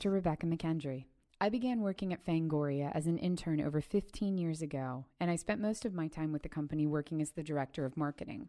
[0.00, 0.12] Dr.
[0.12, 1.04] Rebekah McKendry.
[1.42, 5.60] I began working at Fangoria as an intern over 15 years ago, and I spent
[5.60, 8.48] most of my time with the company working as the director of marketing.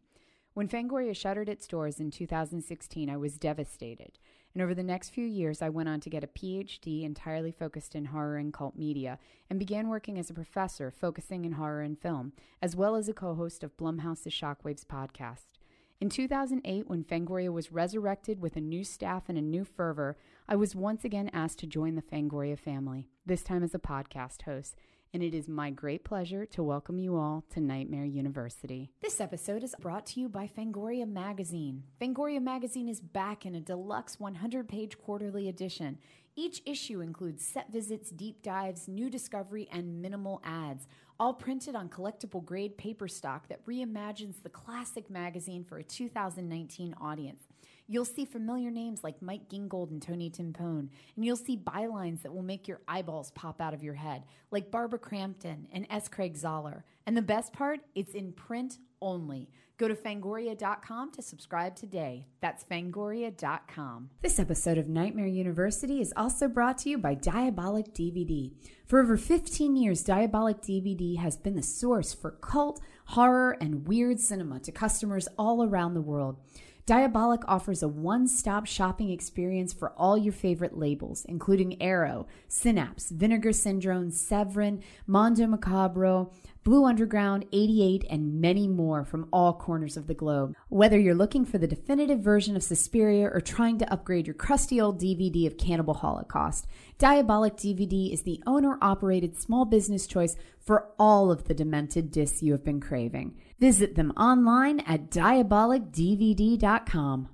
[0.54, 4.18] When Fangoria shuttered its doors in 2016, I was devastated.
[4.54, 7.96] And over the next few years, I went on to get a PhD entirely focused
[7.96, 12.00] in horror and cult media and began working as a professor focusing in horror and
[12.00, 15.60] film, as well as a co host of Blumhouse's Shockwaves podcast.
[16.02, 20.18] In 2008, when Fangoria was resurrected with a new staff and a new fervor,
[20.52, 24.42] I was once again asked to join the Fangoria family, this time as a podcast
[24.42, 24.76] host
[25.14, 28.92] and it is my great pleasure to welcome you all to Nightmare University.
[29.02, 31.84] This episode is brought to you by Fangoria Magazine.
[32.02, 35.98] Fangoria Magazine is back in a deluxe 100 page quarterly edition.
[36.36, 40.88] Each issue includes set visits, deep dives, new discovery, and minimal ads,
[41.20, 46.96] all printed on collectible grade paper stock that reimagines the classic magazine for a 2019
[47.02, 47.44] audience.
[47.92, 52.34] You'll see familiar names like Mike Gingold and Tony Timpone, and you'll see bylines that
[52.34, 56.08] will make your eyeballs pop out of your head, like Barbara Crampton and S.
[56.08, 56.84] Craig Zahler.
[57.06, 59.50] And the best part, it's in print only.
[59.78, 62.28] Go to fangoria.com to subscribe today.
[62.40, 64.12] That's fangoria.com.
[64.22, 68.54] This episode of Nightmare University is also brought to you by Diabolic DVD.
[68.86, 74.22] For over 15 years, Diabolic DVD has been the source for cult, horror, and weird
[74.22, 76.38] cinema to customers all around the world.
[76.86, 83.10] Diabolic offers a one stop shopping experience for all your favorite labels, including Arrow, Synapse,
[83.10, 86.32] Vinegar Syndrome, Severin, Mondo Macabro,
[86.64, 90.56] Blue Underground, 88, and many more from all corners of the globe.
[90.70, 94.80] Whether you're looking for the definitive version of Suspiria or trying to upgrade your crusty
[94.80, 96.68] old DVD of Cannibal Holocaust,
[97.00, 102.44] Diabolic DVD is the owner operated small business choice for all of the demented discs
[102.44, 103.36] you have been craving.
[103.62, 107.30] Visit them online at diabolicdvd.com.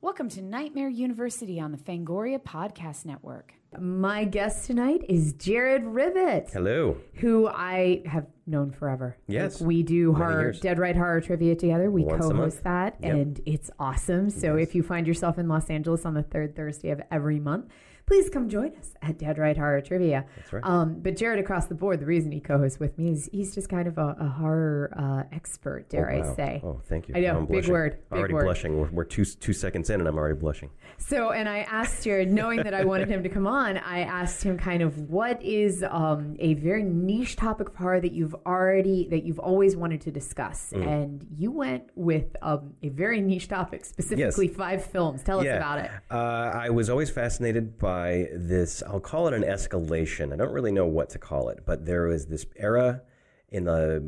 [0.00, 3.54] Welcome to Nightmare University on the Fangoria Podcast Network.
[3.76, 6.50] My guest tonight is Jared Rivet.
[6.52, 6.96] Hello.
[7.14, 9.16] Who I have known forever.
[9.26, 9.60] Yes.
[9.60, 10.60] Like, we do Many horror, years.
[10.60, 11.90] Dead Right Horror Trivia together.
[11.90, 12.52] We Once a co month.
[12.54, 13.12] host that, Yep.
[13.12, 14.30] and it's awesome.
[14.30, 14.68] So Yes.
[14.68, 17.66] if you find yourself in Los Angeles on the third Thursday of every month,
[18.06, 20.24] please come join us at Dead Right Horror Trivia.
[20.36, 20.64] That's right.
[20.64, 23.54] Um, but Jared, across the board, the reason he co hosts with me is he's
[23.54, 26.34] just kind of a, a horror uh, expert, dare oh, I wow.
[26.34, 26.60] say.
[26.64, 27.14] Oh, thank you.
[27.16, 27.72] I know, I'm big blushing.
[27.72, 28.44] word, big already word.
[28.44, 28.78] blushing.
[28.78, 30.70] We're, we're two two seconds in, and I'm already blushing.
[30.98, 34.42] So, and I asked Jared, knowing that I wanted him to come on, I asked
[34.42, 39.08] him kind of what is um, a very niche topic of horror that you've already
[39.10, 40.86] that you've always wanted to discuss, Mm.
[40.86, 45.22] and you went with um, a very niche topic, specifically five films.
[45.22, 45.90] Tell us about it.
[46.10, 46.14] Uh,
[46.54, 47.93] I was always fascinated by
[48.32, 48.82] this.
[48.86, 50.32] I'll call it an escalation.
[50.32, 53.02] I don't really know what to call it, but there was this era
[53.50, 54.00] in the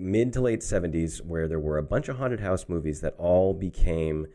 [0.00, 3.54] mid to late 70s where there were a bunch of haunted house movies that all
[3.54, 4.26] became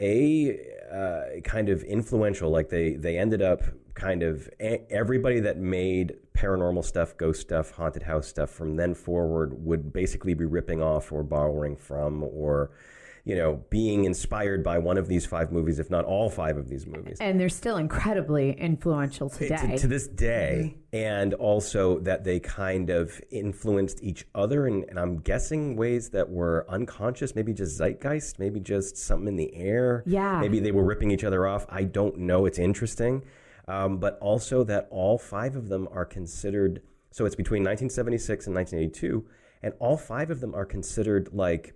[0.00, 0.58] a
[0.92, 3.62] uh, kind of influential like they they ended up
[3.94, 9.64] kind of everybody that made paranormal stuff ghost stuff haunted house stuff from then forward
[9.64, 12.70] would basically be ripping off or borrowing from or
[13.28, 16.68] you know being inspired by one of these five movies if not all five of
[16.68, 19.56] these movies And they're still incredibly influential today.
[19.56, 24.98] to, to this day, and also that they kind of influenced each other, and, and
[24.98, 30.02] I'm guessing ways that were unconscious, maybe just zeitgeist, maybe just something in the air.
[30.06, 30.40] Yeah.
[30.40, 31.66] Maybe they were ripping each other off.
[31.68, 32.46] I don't know.
[32.46, 33.22] It's interesting.
[33.66, 36.80] Um, but also that all five of them are considered,
[37.10, 39.26] so it's between 1976 and 1982,
[39.62, 41.74] and all five of them are considered like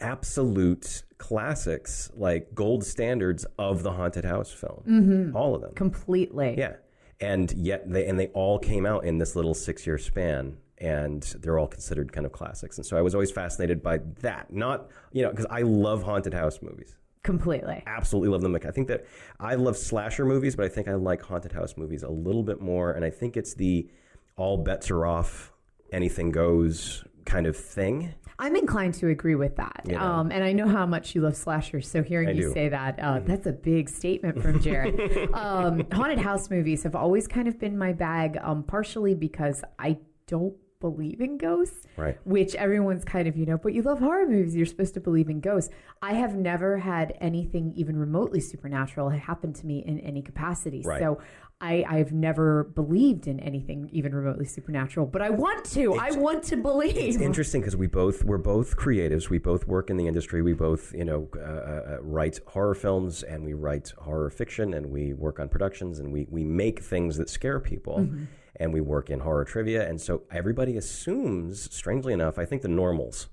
[0.00, 4.82] absolute classics, like gold standards of the haunted house film.
[4.88, 5.36] Mm-hmm.
[5.36, 5.74] All of them.
[5.74, 6.54] Completely.
[6.58, 6.76] Yeah,
[7.20, 11.22] and yet they and they all came out in this little six year span, and
[11.40, 12.78] they're all considered kind of classics.
[12.78, 14.52] And so I was always fascinated by that.
[14.52, 16.96] Not you know because I love haunted house movies.
[17.22, 17.82] Completely.
[17.86, 18.52] Absolutely love them.
[18.52, 19.04] Like, I think that
[19.38, 22.62] I love slasher movies, but I think I like haunted house movies a little bit
[22.62, 22.92] more.
[22.92, 23.90] And I think it's the
[24.36, 25.52] all bets are off,
[25.92, 28.14] anything goes kind of thing.
[28.38, 29.82] I'm inclined to agree with that.
[29.86, 30.00] You know.
[30.00, 31.88] Um, and I know how much you love slashers.
[31.88, 32.52] So hearing I you do.
[32.52, 35.30] say that, uh, that's a big statement from Jared.
[35.34, 39.98] um, haunted house movies have always kind of been my bag, um, partially because I
[40.26, 41.86] don't believe in ghosts.
[41.96, 42.18] Right.
[42.24, 44.56] Which everyone's kind of, you know, but you love horror movies.
[44.56, 45.70] You're supposed to believe in ghosts.
[46.00, 50.82] I have never had anything even remotely supernatural happen to me in any capacity.
[50.82, 50.98] Right.
[50.98, 51.20] So
[51.62, 55.94] I, I've never believed in anything even remotely supernatural, but I want to.
[55.94, 56.96] I want to believe.
[56.96, 59.28] It's interesting because we both we're both creatives.
[59.28, 60.40] We both work in the industry.
[60.40, 64.86] We both you know uh, uh, write horror films and we write horror fiction and
[64.86, 68.08] we work on productions and we we make things that scare people.
[68.56, 72.68] And we work in horror trivia, and so everybody assumes, strangely enough, I think the
[72.68, 73.28] normals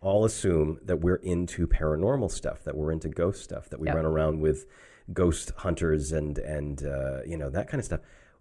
[0.00, 3.96] all assume that we're into paranormal stuff, that we're into ghost stuff, that we Yep.
[3.96, 4.66] run around with
[5.12, 8.00] ghost hunters and and uh, you know that kind of stuff.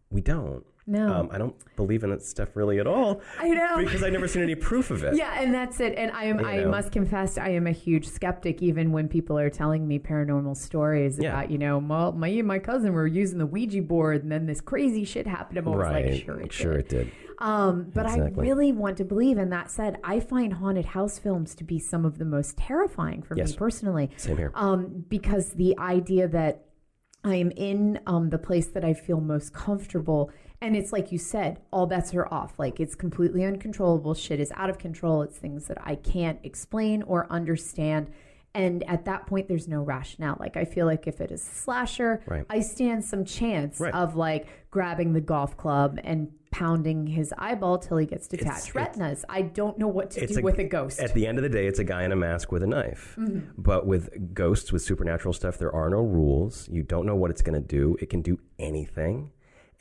[0.09, 0.65] We don't.
[0.89, 1.13] No.
[1.13, 3.19] Um, I don't believe in that stuff really at all.
[3.39, 3.75] I know.
[3.77, 5.15] because I've never seen any proof of it.
[5.17, 5.95] Yeah, and that's it.
[5.97, 6.39] And I am.
[6.39, 6.69] You I know.
[6.69, 8.61] must confess, I am a huge skeptic.
[8.63, 11.31] Even when people are telling me paranormal stories Yeah.
[11.33, 14.61] about, you know, my my, my cousin were using the Ouija board, and then this
[14.61, 15.57] crazy shit happened.
[15.57, 16.05] I'm always right.
[16.11, 16.79] like, sure, it sure did.
[16.79, 17.11] it did.
[17.39, 18.45] Um, but Exactly.
[18.45, 19.37] I really want to believe.
[19.37, 23.21] And that said, I find haunted house films to be some of the most terrifying
[23.21, 23.51] for Yes.
[23.51, 24.11] me personally.
[24.17, 24.51] Same here.
[24.55, 26.63] Um, because the idea that
[27.23, 30.31] I am in um, the place that I feel most comfortable.
[30.61, 32.57] And it's like you said, all bets are off.
[32.57, 34.13] Like it's completely uncontrollable.
[34.13, 35.21] Shit is out of control.
[35.23, 38.09] It's things that I can't explain or understand.
[38.57, 40.35] And at that point, there's no rationale.
[40.39, 42.43] Like I feel like if it is slasher, Right.
[42.49, 43.93] I stand some chance Right.
[43.93, 48.75] of like grabbing the golf club and pounding his eyeball till he gets detached it's-
[48.75, 49.23] retinas.
[49.29, 50.99] I don't know what to do a- with a ghost.
[50.99, 53.15] At the end of the day, it's a guy in a mask with a knife.
[53.19, 53.61] Mm-hmm.
[53.61, 56.67] But with ghosts, with supernatural stuff, there are no rules.
[56.69, 57.95] You don't know what it's going to do.
[58.01, 59.29] It can do anything.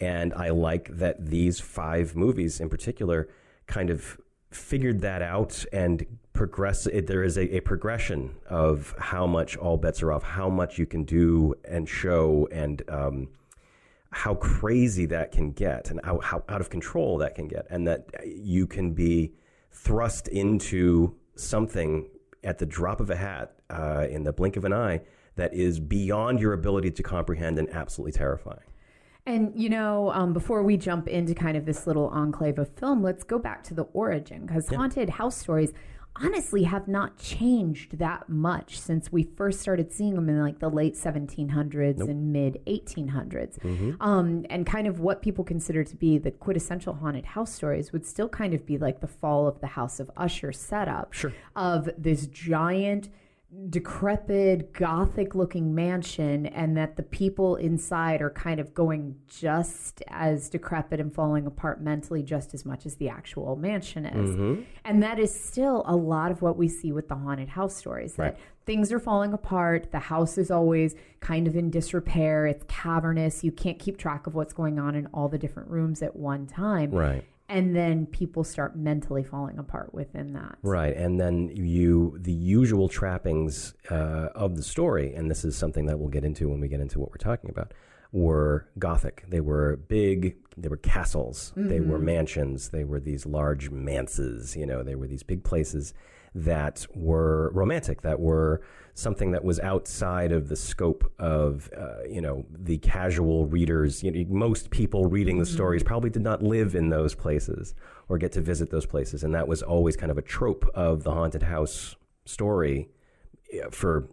[0.01, 3.29] And I like that these five movies in particular
[3.67, 4.21] kind of
[4.57, 6.87] figured that out and progress.
[6.87, 10.79] It, there is a, a progression of how much all bets are off, how much
[10.79, 13.29] you can do and show, and um,
[14.11, 17.87] how crazy that can get, and how, how out of control that can get, and
[17.87, 19.33] that you can be
[19.71, 22.09] thrust into something
[22.45, 25.01] at the drop of a hat, uh, in the blink of an eye,
[25.37, 28.61] that is beyond your ability to comprehend and absolutely terrifying.
[29.27, 33.03] And you know, um, before we jump into kind of this little enclave of film,
[33.03, 35.73] let's go back to the origin because haunted house stories
[36.19, 40.69] honestly have not changed that much since we first started seeing them in like the
[40.71, 43.59] late 1700s and mid 1800s.
[44.01, 48.07] Um, and kind of what people consider to be the quintessential haunted house stories would
[48.07, 51.33] still kind of be like the fall of the House of Usher setup Sure.
[51.55, 53.11] of this giant
[53.71, 60.51] decrepit gothic looking mansion and that the people inside are kind of going just as
[60.51, 64.31] decrepit and falling apart mentally just as much as the actual mansion is.
[64.31, 64.63] Mm-hmm.
[64.85, 68.15] And that is still a lot of what we see with the haunted house stories
[68.15, 73.45] that things are falling apart the house is always kind of in disrepair it's cavernous
[73.45, 76.47] you can't keep track of what's going on in all the different rooms at one
[76.47, 76.91] time.
[76.91, 77.25] Right.
[77.49, 82.89] And then people start mentally falling apart within that Right, and then you the usual
[82.89, 86.69] trappings uh, of the story, and this is something that we'll get into when we
[86.69, 87.73] get into what we're talking about,
[88.13, 89.25] were Gothic.
[89.29, 90.37] They were big.
[90.57, 91.53] They were castles.
[91.55, 92.71] They were mansions.
[92.71, 94.57] They were these large manses.
[94.57, 95.93] You know, they were these big places
[96.35, 98.03] that were romantic.
[98.03, 98.63] That were
[98.97, 104.03] something that was outside of the scope of uh, you know the casual readers.
[104.03, 107.75] You know, most people reading the stories probably did not live in those places
[108.09, 111.05] or get to visit those places, and that was always kind of a trope of
[111.05, 111.95] the haunted house
[112.25, 112.89] story
[113.63, 114.09] uh, for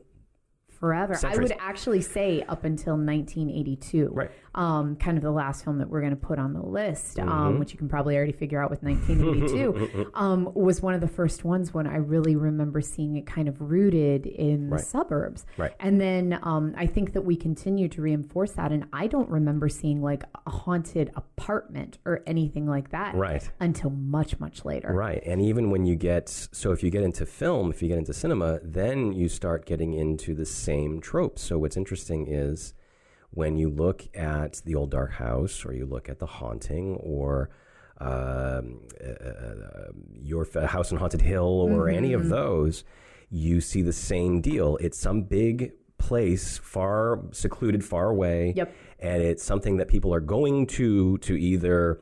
[0.83, 1.17] forever.
[1.23, 4.09] I would actually say up until 1982.
[4.11, 4.29] Right.
[4.53, 7.29] Um, kind of the last film that we're going to put on the list, Mm-hmm.
[7.29, 11.07] um, which you can probably already figure out with 1982, um, was one of the
[11.07, 15.45] first ones when I really remember seeing it kind of rooted in the suburbs.
[15.57, 15.71] Right.
[15.79, 18.71] And then um, I think that we continue to reinforce that.
[18.73, 23.49] And I don't remember seeing like a haunted apartment or anything like that Right.
[23.61, 24.91] until much, much later.
[24.93, 25.23] Right.
[25.25, 28.13] And even when you get, so if you get into film, if you get into
[28.13, 31.41] cinema, then you start getting into the same tropes.
[31.41, 32.73] So what's interesting is
[33.31, 37.49] when you look at the old dark house or you look at the haunting or
[37.99, 42.83] um, uh, uh, your house on haunted hill or any of those,
[43.29, 44.77] you see the same deal.
[44.81, 48.53] It's some big place far secluded, far away.
[48.55, 48.75] Yep.
[48.99, 52.01] And it's something that people are going to to either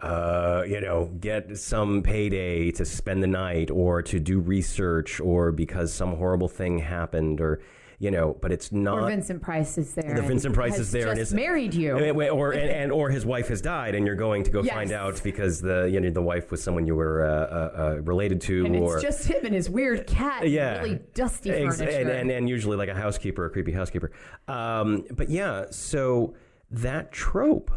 [0.00, 5.52] uh, you know, get some payday to spend the night or to do research or
[5.52, 7.62] because some horrible thing happened or,
[8.02, 8.98] you know, but it's not.
[8.98, 10.14] Or Vincent Price is there.
[10.14, 11.92] The Vincent Price is there and just is- married you.
[12.40, 14.74] Or and, and or his wife has died, and you're going to go Yes.
[14.74, 18.02] find out because the you know the wife was someone you were uh, uh, uh,
[18.02, 20.42] related to, and or it's just him and his weird cat.
[20.42, 21.96] and yeah, really dusty Ex- furniture.
[21.98, 24.10] and, and and usually like a housekeeper, a creepy housekeeper.
[24.48, 26.34] Um, but yeah, so
[26.72, 27.70] that trope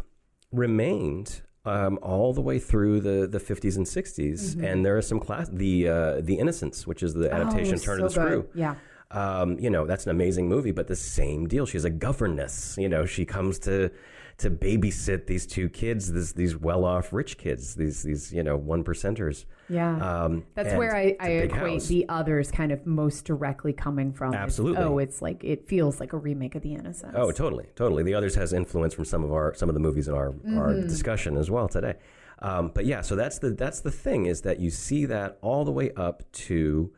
[0.52, 5.18] remained um, all the way through the, the 50s and 60s, and there are some
[5.18, 7.90] class the uh, the Innocents, which is the adaptation Mm-hmm.
[7.90, 8.42] Oh, Turn of the so Screw.
[8.42, 8.50] good.
[8.54, 8.74] Yeah.
[9.10, 11.64] Um, you know, that's an amazing movie, but the same deal.
[11.66, 12.76] She's a governess.
[12.78, 13.90] You know, she comes to
[14.38, 18.56] to babysit these two kids, this, these well off rich kids, these these you know
[18.56, 19.44] one percenters.
[19.68, 19.96] Yeah.
[20.24, 21.86] Um, That's where I, I equate house.
[21.86, 24.32] the others kind of most directly coming from.
[24.34, 24.82] is, Absolutely.
[24.82, 27.14] oh, it's like it feels like a remake of The Innocents.
[27.16, 28.02] Oh, totally, totally.
[28.02, 30.32] The others has influence from some of our some of the movies in our our
[30.74, 30.88] Mm-hmm.
[30.88, 31.94] discussion as well today.
[32.42, 35.64] Um, but yeah, so that's the that's the thing is that you see that all
[35.64, 36.92] the way up to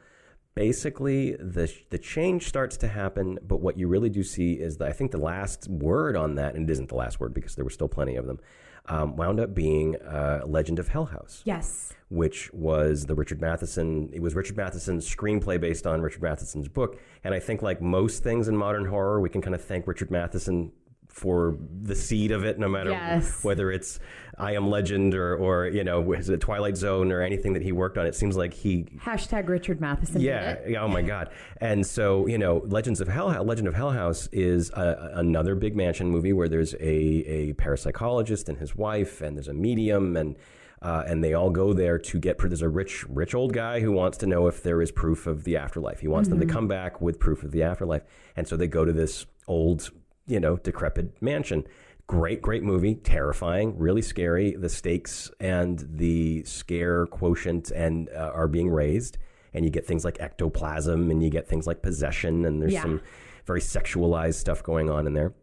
[0.59, 3.39] basically the the change starts to happen.
[3.47, 6.57] But what you really do see is that I think the last word on that,
[6.57, 8.41] and it isn't the last word because there were still plenty of them,
[8.87, 11.93] um, wound up being uh, Legend of Hell House Yes.
[12.09, 14.11] which was the Richard Matheson.
[14.13, 16.99] It was Richard Matheson's screenplay based on Richard Matheson's book.
[17.23, 20.11] And I think, like most things in modern horror, we can kind of thank Richard
[20.11, 20.73] Matheson
[21.19, 23.43] for the seed of it, no matter Yes.
[23.45, 23.99] whether it's
[24.41, 27.73] I Am Legend or, or you know, is it Twilight Zone or anything that he
[27.73, 28.07] worked on.
[28.07, 30.21] It seems like he Hashtag Richard Matheson.
[30.21, 30.57] yeah.
[30.81, 31.31] Oh my God.
[31.61, 35.75] And so you know, Legends of Hell, Legend of Hell House is a, another big
[35.77, 40.37] mansion movie where there's a a parapsychologist and his wife, and there's a medium, and
[40.81, 42.39] uh, and they all go there to get.
[42.39, 45.43] There's a rich rich old guy who wants to know if there is proof of
[45.43, 45.99] the afterlife.
[45.99, 48.03] He wants them to come back with proof of the afterlife,
[48.37, 49.91] and so they go to this old,
[50.29, 51.67] you know, decrepit mansion.
[52.07, 52.95] Great, great movie.
[52.95, 54.53] Terrifying, really scary.
[54.53, 59.19] The stakes and the scare quotient and uh, are being raised,
[59.53, 62.83] and you get things like ectoplasm, and you get things like possession, and there's Yeah.
[62.83, 63.01] some
[63.45, 65.35] very sexualized stuff going on in there.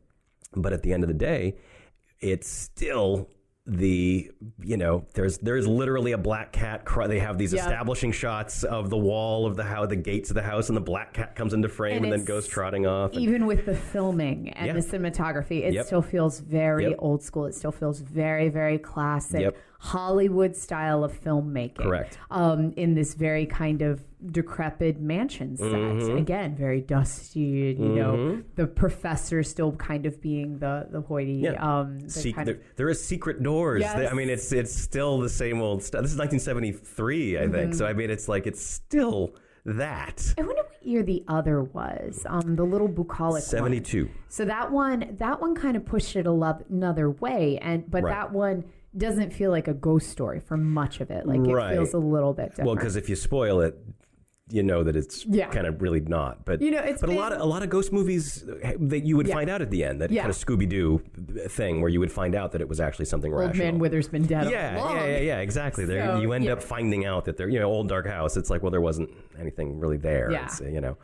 [0.55, 1.57] But at the end of the day,
[2.19, 3.29] it's still
[3.67, 4.29] the
[4.61, 7.61] you know there's there's literally a black cat cry they have these Yeah.
[7.63, 10.81] establishing shots of the wall of the how the gates of the house and the
[10.81, 13.73] black cat comes into frame And and, then goes trotting off and- Even with the
[13.75, 14.73] filming and Yeah.
[14.73, 15.85] the cinematography, it Yep.
[15.87, 16.95] still feels very Yep.
[16.99, 17.47] old school.
[17.47, 19.57] It still feels very, very classic Yep.
[19.79, 21.77] Hollywood style of filmmaking.
[21.77, 22.17] Correct.
[22.31, 25.67] Um, in this very kind of decrepit mansion set.
[25.67, 26.17] Mm-hmm.
[26.17, 27.75] Again, very dusty.
[27.77, 31.33] You know, the professor still kind of being the the hoity.
[31.33, 31.51] Yeah.
[31.79, 33.81] Um, the kind there, of, there is secret doors.
[33.81, 33.95] Yes.
[33.95, 36.01] They- I mean, it's it's still the same old stuff.
[36.01, 37.53] This is 1973, I Mm-hmm.
[37.53, 37.73] think.
[37.75, 40.33] So I mean, it's like it's still that.
[40.37, 42.23] I wonder what year the other was.
[42.29, 43.41] Um, the little bucolic one.
[43.41, 44.09] 72.
[44.29, 48.11] So that one, that one kind of pushed it another way, and but Right.
[48.13, 48.63] that one
[48.97, 51.25] doesn't feel like a ghost story for much of it.
[51.25, 51.73] Like Right.
[51.73, 52.67] it feels a little bit different.
[52.67, 53.77] Well, because if you spoil it,
[54.49, 55.49] you know that it's Yeah.
[55.49, 56.45] kind of really not.
[56.45, 58.45] But You know, it's but a lot of a lot of ghost movies
[58.79, 59.33] that you would Yeah.
[59.33, 60.21] find out at the end that Yeah.
[60.21, 61.01] kind of Scooby Doo
[61.47, 63.65] thing where you would find out that it was actually something Old rational.
[63.71, 64.51] Man Wither's been dead.
[64.51, 65.83] yeah, yeah, yeah, yeah, exactly.
[65.85, 68.37] There, you end up finding out that they're, you know, old dark house.
[68.37, 69.09] It's like, well, there wasn't
[69.39, 70.29] anything really there.
[70.31, 70.45] Yeah.
[70.45, 70.95] It's, you know,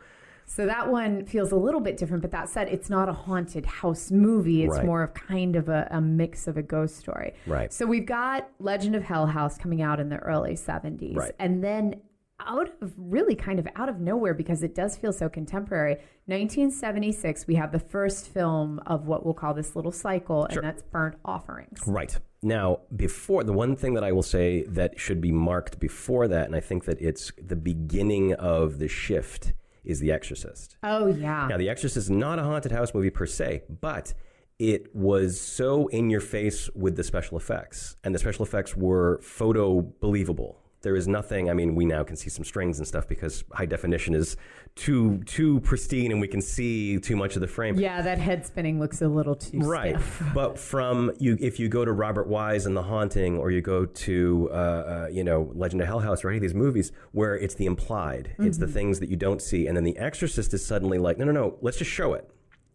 [0.54, 2.20] So that one feels a little bit different.
[2.20, 4.64] But that said, it's not a haunted house movie.
[4.64, 4.84] It's Right.
[4.84, 7.32] more of kind of a, a mix of a ghost story.
[7.46, 7.72] Right.
[7.72, 11.16] So we've got Legend of Hell House coming out in the early 70s.
[11.16, 11.32] Right.
[11.38, 12.02] And then
[12.46, 15.94] out of really kind of out of nowhere because it does feel so contemporary.
[16.26, 20.82] 1976, we have the first film of what we'll call this little cycle, and that's
[20.82, 21.80] Burnt Offerings.
[21.86, 22.18] Right.
[22.42, 26.46] Now, before the one thing that I will say that should be marked before that,
[26.46, 29.52] and I think that it's the beginning of the shift,
[29.84, 30.76] is The Exorcist.
[30.82, 31.46] Oh yeah.
[31.48, 34.14] Now, The Exorcist is not a haunted house movie per se, but
[34.58, 39.20] it was so in your face with the special effects, and the special effects were
[39.22, 40.61] photo believable.
[40.82, 41.48] There is nothing.
[41.48, 44.36] I mean, we now can see some strings and stuff because high definition is
[44.74, 47.78] too too pristine, and we can see too much of the frame.
[47.78, 50.22] Yeah, that head spinning looks a little too Right, stiff.
[50.34, 53.86] but from you, if you go to Robert Wise and The Haunting, or you go
[53.86, 57.36] to uh, uh, you know Legend of Hell House, or any of these movies where
[57.36, 60.64] it's the implied, it's the things that you don't see, and then The Exorcist is
[60.66, 62.28] suddenly like, no, no, no, let's just show it.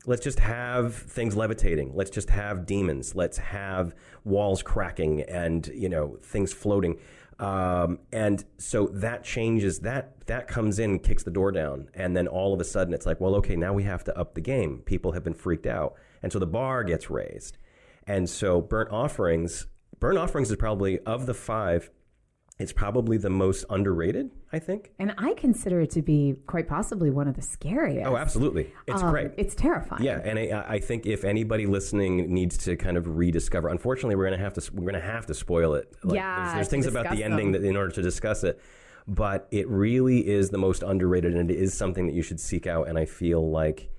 [0.06, 1.92] Let's just have things levitating.
[1.94, 3.14] Let's just have demons.
[3.14, 6.98] Let's have walls cracking and you know things floating.
[7.40, 12.28] Um, and so that changes that that comes in, kicks the door down, and then
[12.28, 14.82] all of a sudden it's like, well, okay, now we have to up the game.
[14.86, 17.58] People have been freaked out, and so the bar gets raised.
[18.08, 19.68] And so burnt offerings,
[20.00, 21.92] burnt offerings is probably of the five,
[22.58, 24.32] it's probably the most underrated.
[24.54, 24.92] I think.
[24.98, 28.08] And I consider it to be quite possibly one of the scariest.
[28.08, 29.32] Oh, absolutely, it's Um, great.
[29.38, 30.04] It's terrifying.
[30.04, 34.26] Yeah, and I, I think if anybody listening needs to kind of rediscover, unfortunately, we're
[34.26, 35.94] gonna have to we're gonna have to spoil it.
[36.04, 37.62] Like, Yeah, there's, there's things about the ending them.
[37.62, 38.60] that in order to discuss it,
[39.08, 42.68] but it really is the most underrated, and it is something that you should seek
[42.68, 42.88] out.
[42.88, 43.90] And I feel like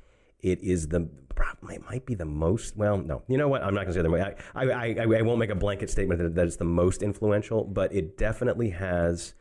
[0.41, 2.75] it is the probably it might be the most.
[2.77, 3.63] Well, no, you know what?
[3.63, 4.39] I'm not gonna say that.
[4.55, 7.65] I I, I, I won't make a blanket statement that, that it's the most influential,
[7.65, 9.35] but it definitely has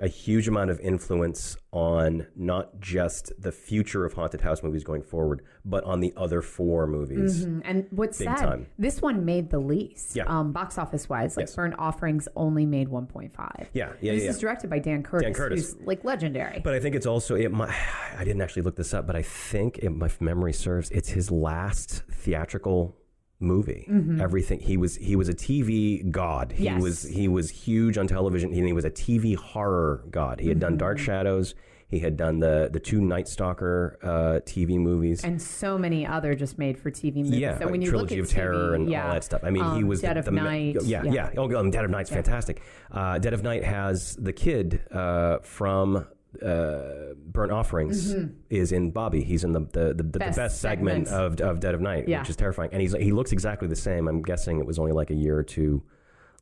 [0.00, 5.02] a huge amount of influence on not just the future of haunted house movies going
[5.02, 7.46] forward, but on the other four movies.
[7.46, 7.62] Mhm.
[7.64, 8.66] And what's Big sad, time.
[8.78, 10.14] this one made the least.
[10.16, 10.24] Yeah.
[10.24, 11.54] Um, box office wise, like Yes.
[11.56, 13.68] Burnt Offerings only made 1.5.
[13.72, 14.30] Yeah, yeah, this yeah.
[14.30, 15.72] is directed by Dan Curtis, Dan Curtis.
[15.74, 16.60] who's like legendary.
[16.62, 17.50] But I think it's also it.
[17.52, 17.70] Might,
[18.18, 20.90] I didn't actually look this up, but I think it, my memory serves.
[20.90, 22.96] It's his last theatrical
[23.40, 23.86] movie.
[24.20, 26.52] Everything he was he was a TV god.
[26.52, 26.74] He Mm-hmm.
[26.76, 26.82] Yes.
[26.82, 28.52] was he was huge on television.
[28.52, 30.40] He, he was a TV horror god.
[30.40, 30.78] He had done Mm-hmm.
[30.78, 31.54] Dark Shadows.
[31.88, 35.22] He had done the the two Night Stalker uh, TV movies.
[35.22, 37.38] and so many other just made for TV movies.
[37.38, 39.44] Yeah, so when you trilogy look of at terror TV, and yeah, all that stuff.
[39.44, 40.76] I mean, he um, was Dead the, of the Night.
[40.82, 41.30] yeah, yeah.
[41.36, 42.60] Oh, um, Dead of Night's fantastic.
[42.90, 46.06] Uh, Dead of Night has the kid uh, from
[46.42, 48.14] uh, Burnt Offerings
[48.50, 49.22] is in Bobby.
[49.22, 52.20] He's in the the, the, the Best best, segment, of, of Dead of Night, Yeah.
[52.20, 52.70] which is terrifying.
[52.72, 54.08] And he's he looks exactly the same.
[54.08, 55.82] I'm guessing it was only like a year or two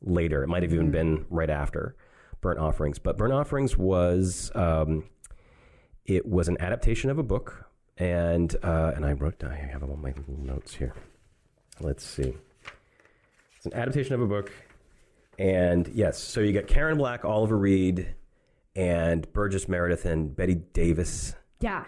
[0.01, 0.43] later.
[0.43, 1.95] It might have even been right after
[2.41, 2.99] Burnt Offerings.
[2.99, 5.05] But Burnt Offerings was um,
[6.05, 7.65] it was an adaptation of a book,
[7.97, 10.93] and uh, and I wrote I have all my notes here.
[11.79, 12.33] Let's see.
[13.57, 14.51] It's an adaptation of a book,
[15.39, 18.13] and yes, so you got Karen Black, Oliver Reed,
[18.75, 21.35] and Burgess Meredith and Bette Davis.
[21.59, 21.85] Yeah.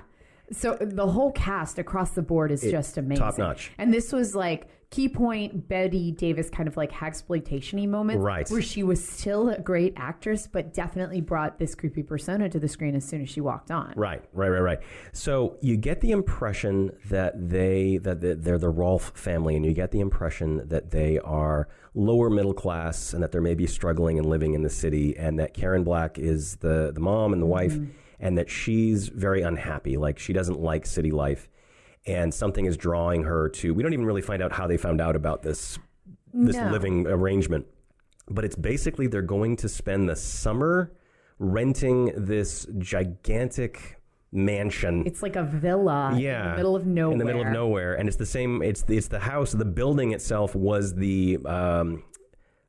[0.51, 3.23] So the whole cast across the board is just amazing.
[3.23, 3.71] top notch.
[3.77, 8.21] And this was like key point Bette Davis kind of like exploitation-y moment.
[8.21, 8.49] Right.
[8.49, 12.69] Where she was still a great actress, but definitely brought this creepy persona to the
[12.69, 13.93] screen as soon as she walked on.
[13.97, 14.79] Right, right, right, right.
[15.11, 19.73] So you get the impression that they that they- they're the Rolf family, and you
[19.73, 24.25] get the impression that they are lower middle class, and that they're maybe struggling and
[24.29, 27.73] living in the city, and that Karen Black is the the mom and the wife,
[27.73, 27.91] mm-hmm.
[28.19, 31.47] And that she's very unhappy, like she doesn't like city life,
[32.05, 33.73] and something is drawing her to.
[33.73, 35.77] We don't even really find out how they found out about this
[36.33, 36.69] this No.
[36.71, 37.65] living arrangement,
[38.29, 40.91] but it's basically they're going to spend the summer
[41.39, 47.11] renting this gigantic mansion It's like a villa yeah in the middle of nowhere.
[47.13, 49.63] in the middle of nowhere and it's the same it's the, it's the house the
[49.63, 52.03] building itself was the um,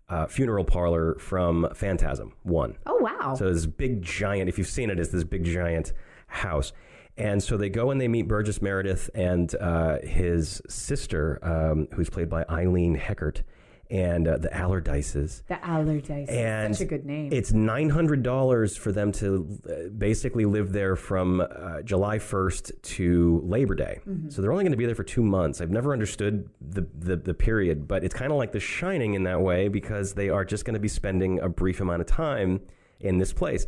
[0.09, 3.35] uh, funeral parlor from phantasm one Oh wow.
[3.35, 5.93] so this big giant, if you've seen it, it's this big giant
[6.29, 6.73] house.
[7.17, 12.09] And so they go and they meet Burgess Meredith and uh, his sister, um, who's
[12.09, 13.43] played by Eileen Heckart,
[13.91, 15.43] and uh, the Allardyces.
[15.49, 16.29] the Allardyce.
[16.29, 17.31] And Such a good name.
[17.33, 22.73] It's nine hundred dollars for them to uh, basically live there from uh, July first
[22.83, 24.01] to Labor Day.
[24.07, 24.31] Mm-hmm.
[24.31, 25.61] So they're only going to be there for two months.
[25.61, 29.23] I've never understood the the, the period, but it's kind of like The Shining in
[29.25, 32.61] that way because they are just going to be spending a brief amount of time
[33.01, 33.67] in this place.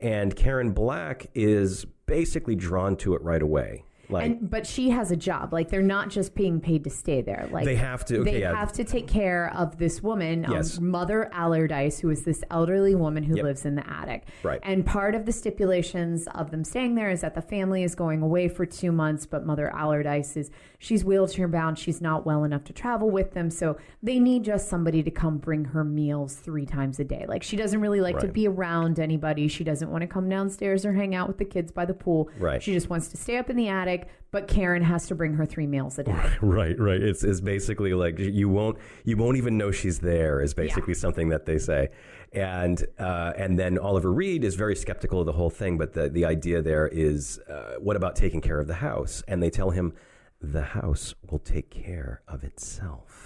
[0.00, 3.84] And Karen Black is basically drawn to it right away.
[4.08, 5.52] Like and but she has a job.
[5.52, 7.48] Like they're not just being paid to stay there.
[7.50, 8.54] Like They have to- okay, they yeah.
[8.54, 13.22] have to take care of this woman, um, Mother Allardyce, who is this elderly woman
[13.24, 13.44] who Yep.
[13.44, 14.24] lives in the attic.
[14.42, 14.60] Right.
[14.62, 18.22] And part of the stipulations of them staying there is that the family is going
[18.22, 21.78] away for two months, but Mother Allardyce is she's wheelchair bound.
[21.78, 25.38] She's not well enough to travel with them, so they need just somebody to come
[25.38, 27.24] bring her meals three times a day.
[27.26, 29.48] Like she doesn't really like to be around anybody.
[29.48, 32.28] She doesn't want to come downstairs or hang out with the kids by the pool.
[32.38, 32.62] Right.
[32.62, 33.95] She just wants to stay up in the attic,
[34.30, 36.12] but Karen has to bring her three meals a day.
[36.42, 37.00] Right, right.
[37.00, 40.40] It's is basically like you won't you won't even know she's there.
[40.40, 41.88] Is basically something that they say,
[42.32, 45.78] and uh, and then Oliver Reed is very skeptical of the whole thing.
[45.78, 49.22] But the the idea there is, uh, what about taking care of the house?
[49.26, 49.94] And they tell him,
[50.40, 53.25] the house will take care of itself.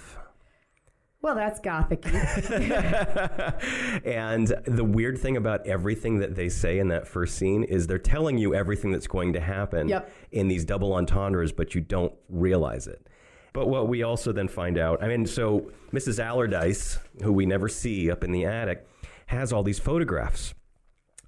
[1.21, 2.03] Well, that's gothic.
[4.05, 7.99] and the weird thing about everything that they say in that first scene is they're
[7.99, 10.11] telling you everything that's going to happen Yep.
[10.31, 13.07] in these double entendres, but you don't realize it.
[13.53, 16.23] But what we also then find out, I mean, so Mrs.
[16.23, 18.87] Allardyce, who we never see up in the attic,
[19.27, 20.53] has all these photographs.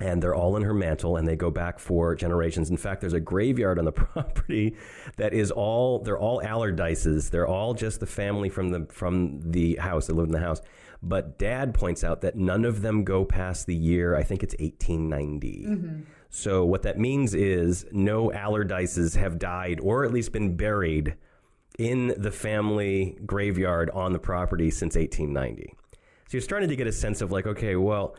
[0.04, 2.70] And they're all in her mantle, and they go back for generations.
[2.70, 4.76] In fact, there's a graveyard on the property
[5.16, 7.30] that is all they're all Allardyces.
[7.30, 10.62] They're all just the family from the from the house that lived in the house.
[11.02, 14.16] But Dad points out that none of them go past the year.
[14.16, 15.66] I think it's 1890.
[15.68, 16.02] Mm-hmm.
[16.30, 21.16] So what that means is no Allardyces have died, or at least been buried
[21.78, 25.74] in the family graveyard on the property since 1890.
[25.92, 25.98] So
[26.32, 28.16] you're starting to get a sense of like, okay, well,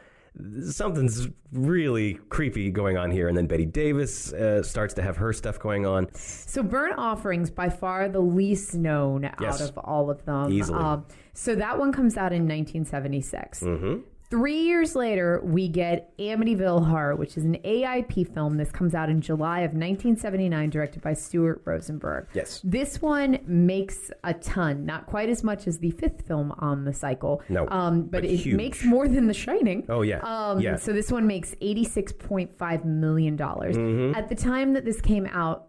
[0.69, 3.29] something's really creepy going on here.
[3.29, 6.09] And then Bette Davis uh, starts to have her stuff going on.
[6.15, 9.61] so, Burnt Offerings, by far the least known Yes.
[9.61, 10.53] out of all of them.
[10.53, 10.79] Easily.
[10.79, 13.61] Um, so, that one comes out in 1976.
[13.61, 14.01] Mm-hmm.
[14.35, 18.57] Three years later, we get Amityville Horror, which is an AIP film.
[18.57, 22.27] This comes out in July of 1979, directed by Stuart Rosenberg.
[22.35, 22.61] Yes.
[22.65, 26.93] This one makes a ton, not quite as much as the fifth film on the
[26.93, 27.43] cycle.
[27.49, 28.57] No, um, but, but it huge.
[28.57, 29.87] makes more than The Shining.
[29.89, 30.19] Oh, yeah.
[30.25, 30.75] Um, Yeah.
[30.79, 33.39] So this one makes $86.5 million.
[33.39, 34.17] Mm-hmm.
[34.17, 35.69] At the time that this came out,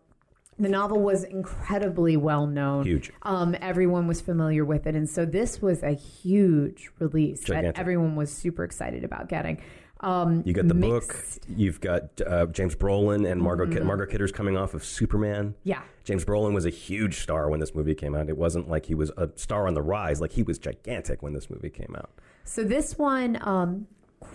[0.58, 2.86] the novel was incredibly well known.
[2.86, 3.12] Huge.
[3.24, 4.96] Um, everyone was familiar with it.
[4.96, 7.76] And so this was a huge release Gigantic.
[7.76, 9.62] that everyone was super excited about getting.
[10.02, 11.16] Um, You got the book.
[11.48, 15.56] You've got uh, James Brolin and Margot Kid- Margot Kidder's coming off of Superman.
[15.64, 15.82] Yeah.
[16.04, 18.30] James Brolin was a huge star when this movie came out.
[18.30, 20.22] It wasn't like he was a star on the rise.
[20.22, 22.12] Like he was gigantic when this movie came out.
[22.44, 23.88] So this one, um,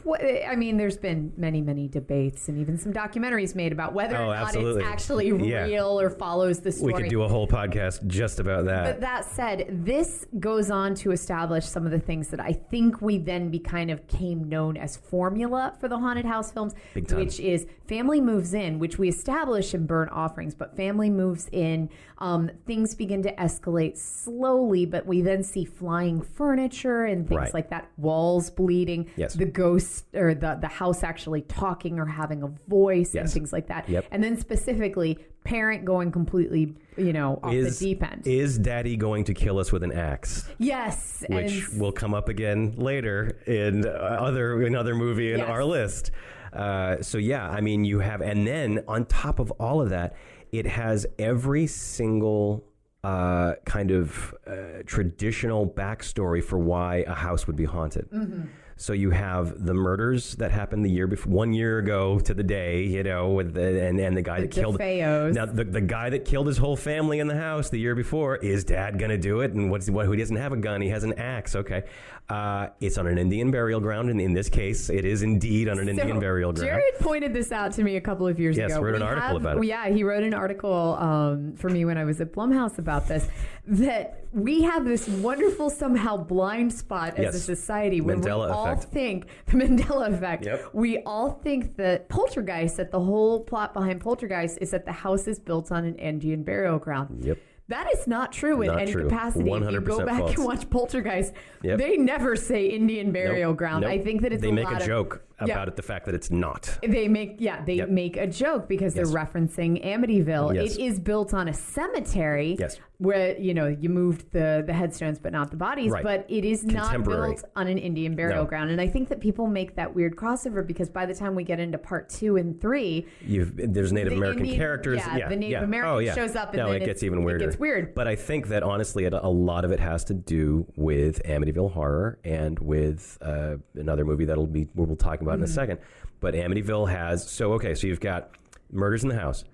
[0.06, 4.24] I mean, there's been many, many debates and even some documentaries made about whether Oh,
[4.30, 4.82] or not absolutely.
[4.82, 5.64] it's actually Yeah.
[5.64, 6.92] real or follows the story.
[6.94, 8.84] We could do a whole podcast just about that.
[8.84, 13.00] But that said, this goes on to establish some of the things that I think
[13.02, 17.38] we then be kind of came known as formula for the haunted house films, which
[17.40, 21.88] is family moves in, which we establish in burnt offerings, but family moves in,
[22.20, 27.54] um, things begin to escalate slowly, but we then see flying furniture and things Right.
[27.54, 29.34] like that, walls bleeding, Yes.
[29.34, 33.68] the ghost or the the house actually talking or having a voice and things like
[33.68, 34.04] that, Yep.
[34.10, 38.26] and then specifically parent going completely, you know, off is, the deep end.
[38.26, 40.46] is daddy going to kill us with an axe?
[40.58, 45.48] Yes, which and will come up again later in uh, other another movie in Yes.
[45.48, 46.10] our list.
[46.52, 50.14] Uh, so yeah, I mean, you have, and then on top of all of that,
[50.52, 52.64] it has every single
[53.04, 58.10] uh, kind of uh, traditional backstory for why a house would be haunted.
[58.10, 58.42] Mm-hmm.
[58.80, 62.42] So you have the murders that happened the year before, one year ago to the
[62.42, 65.34] day, you know, with the, and and the guy that killed DeFeos.
[65.34, 68.36] now the, the guy that killed his whole family in the house the year before
[68.38, 69.52] is dad gonna do it?
[69.52, 70.06] And what's what?
[70.06, 70.80] Who doesn't have a gun?
[70.80, 71.54] He has an axe.
[71.56, 71.82] Okay,
[72.30, 75.78] uh, it's on an Indian burial ground, and in this case, it is indeed on
[75.78, 76.70] an So, Indian burial ground.
[76.70, 78.80] Jared pointed this out to me a couple of years Yes, ago.
[78.80, 79.66] wrote an We article have- about it.
[79.66, 83.28] Yeah, he wrote an article um, for me when I was at Blumhouse about this.
[83.66, 87.42] That we have this wonderful somehow blind spot as a Yes.
[87.42, 88.84] society when Mandela we all effect.
[88.92, 90.46] think the Mandela effect.
[90.46, 90.70] Yep.
[90.72, 95.26] We all think that Poltergeist, that the whole plot behind Poltergeist is that the house
[95.26, 97.24] is built on an Indian burial ground.
[97.24, 97.38] Yep.
[97.68, 99.04] That is not true in Not any true.
[99.08, 99.42] capacity.
[99.42, 100.34] If you 100% go back false.
[100.34, 101.78] and watch Poltergeist, Yep.
[101.78, 103.58] they never say Indian burial Nope.
[103.58, 103.82] ground.
[103.82, 103.92] Nope.
[103.92, 105.29] I think that it's they a make a joke Yeah.
[105.40, 106.78] About it, the fact that it's not.
[106.82, 107.88] They make yeah, they Yep.
[107.90, 109.10] make a joke because Yes.
[109.10, 110.54] they're referencing Amityville.
[110.54, 110.76] Yes.
[110.76, 112.56] It is built on a cemetery.
[112.58, 112.78] Yes.
[112.98, 116.04] Where you know you moved the the headstones but not the bodies, Right.
[116.04, 118.48] but it is not built on an Indian burial No.
[118.48, 118.70] ground.
[118.70, 121.58] And I think that people make that weird crossover because by the time we get
[121.60, 125.00] into part two and three, You've, there's Native The American Indian- characters.
[125.16, 125.64] yeah, the Native yeah.
[125.64, 126.14] American oh, yeah.
[126.14, 127.46] shows up and no, it gets even it weirder.
[127.46, 127.94] gets weird.
[127.94, 131.72] But I think that honestly, it, a lot of it has to do with Amityville
[131.72, 135.54] Horror and with uh, another movie that'll be we'll talk about in a Mm-hmm.
[135.54, 135.78] second.
[136.20, 137.74] But Amityville has so okay.
[137.74, 138.30] So you've got
[138.70, 139.44] murders in the house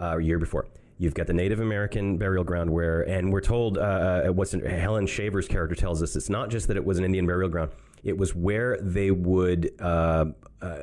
[0.00, 0.66] uh, a year before.
[0.96, 5.06] You've got the Native American burial ground where, and we're told, uh, uh, what's Helen
[5.08, 7.72] Shaver's character tells us, it's not just that it was an Indian burial ground.
[8.04, 10.26] It was where they would uh,
[10.62, 10.78] uh,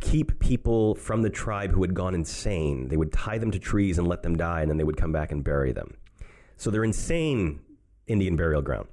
[0.00, 2.88] keep people from the tribe who had gone insane.
[2.88, 5.12] They would tie them to trees and let them die, and then they would come
[5.12, 5.94] back and bury them.
[6.56, 7.60] So they're insane
[8.08, 8.88] Indian burial ground.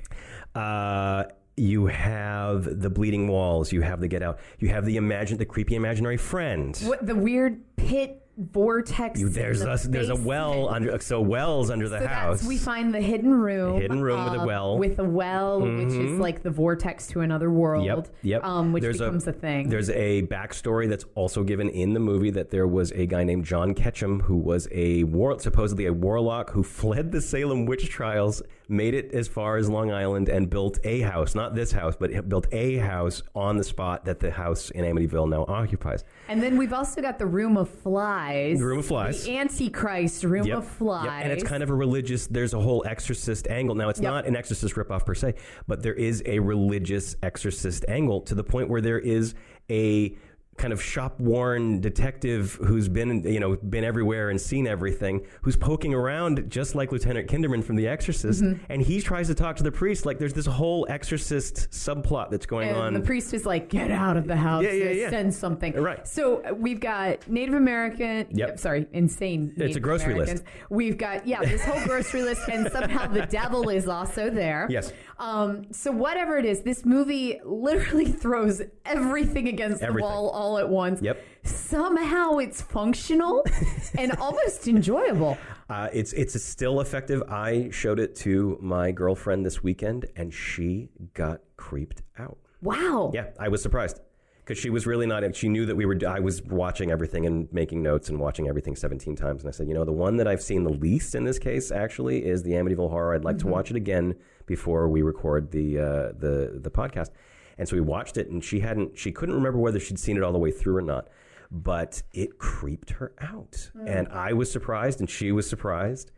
[0.54, 1.24] uh,
[1.56, 3.72] you have the bleeding walls.
[3.72, 4.38] You have the get out.
[4.58, 6.76] You have the imagine the creepy imaginary friend.
[6.84, 9.18] what the weird pit vortex.
[9.20, 12.44] You, there's the a there's a well under so wells under the So house.
[12.44, 14.78] we find the hidden room, hidden room with a um, well.
[14.78, 17.86] with a well, which is like the vortex to another world.
[17.86, 18.44] Yep, yep.
[18.44, 19.68] Um, which There's becomes a, thing.
[19.68, 23.44] There's a backstory that's also given in the movie that there was a guy named
[23.44, 28.42] John Ketchum who was a war, supposedly a warlock who fled the Salem witch trials,
[28.68, 32.28] made it as far as Long Island, and built a house, not this house, but
[32.28, 36.04] built a house on the spot that the house in Amityville now occupies.
[36.28, 38.25] And then we've also got the Room of Flies.
[38.32, 39.24] The Room of Flies.
[39.24, 40.58] The Antichrist Room Yep.
[40.58, 41.04] of Flies.
[41.04, 41.12] Yep.
[41.24, 43.74] And it's kind of a religious, there's a whole exorcist angle.
[43.74, 44.10] Now, it's Yep.
[44.10, 45.34] not an exorcist ripoff per se,
[45.66, 49.34] but there is a religious exorcist angle to the point where there is
[49.70, 50.16] a
[50.56, 55.56] kind of shop worn detective who's been you know been everywhere and seen everything who's
[55.56, 58.64] poking around just like lieutenant kinderman from the exorcist Mm-hmm.
[58.70, 62.46] and he tries to talk to the priest like there's this whole exorcist subplot that's
[62.46, 64.64] going and on the priest is like, "Get out of the house!
[64.64, 65.10] Yeah, yeah, yeah.
[65.10, 66.06] Send something." Right.
[66.06, 68.26] So uh, we've got Native American.
[68.30, 68.58] Yep.
[68.58, 69.50] Sorry, insane.
[69.52, 70.42] It's a Native grocery list.
[70.70, 74.66] We've got yeah, this whole grocery list, and somehow the devil is also there.
[74.70, 74.92] Yes.
[75.18, 75.66] Um.
[75.72, 80.08] So whatever it is, this movie literally throws everything against the Everything.
[80.10, 81.02] wall all at once.
[81.02, 81.22] Yep.
[81.42, 83.44] Somehow it's functional
[83.98, 85.36] and almost enjoyable.
[85.68, 87.22] Uh, it's it's still effective.
[87.28, 92.38] I showed it to my girlfriend this weekend, and she got creeped out.
[92.62, 93.10] Wow.
[93.12, 94.00] Yeah, I was surprised
[94.44, 95.34] because she was really not.
[95.34, 95.98] She knew that we were.
[96.08, 99.42] I was watching everything and making notes and watching everything 17 times.
[99.42, 101.72] And I said, you know, the one that I've seen the least in this case
[101.72, 103.14] actually is the Amityville Horror.
[103.14, 104.14] I'd like to watch it again
[104.46, 107.10] before we record the uh, the the podcast.
[107.58, 108.98] And so we watched it, and she hadn't.
[108.98, 111.08] She couldn't remember whether she'd seen it all the way through or not.
[111.50, 113.86] But it creeped her out, hmm.
[113.86, 116.10] and I was surprised, and she was surprised.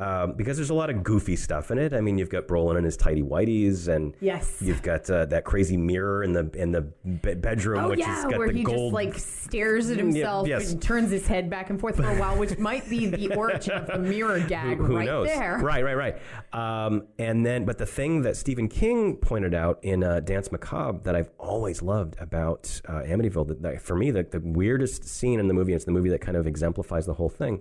[0.00, 1.92] Um, because there's a lot of goofy stuff in it.
[1.92, 4.56] I mean, you've got Brolin and his tidy whities, and Yes.
[4.62, 8.06] you've got uh, that crazy mirror in the in the be- bedroom, Oh which yeah,
[8.14, 8.92] has got where the he gold.
[8.92, 10.72] just like stares at himself yes.
[10.72, 13.74] and turns his head back and forth for a while, which might be the origin
[13.74, 15.26] of the mirror gag who right knows?
[15.28, 15.58] there.
[15.58, 16.16] Right, right, right.
[16.54, 21.00] Um, and then, but the thing that Stephen King pointed out in uh, Danse Macabre
[21.02, 25.38] that I've always loved about uh, Amityville, that, that for me, the, the weirdest scene
[25.38, 27.60] in the movie, and it's the movie that kind of exemplifies the whole thing,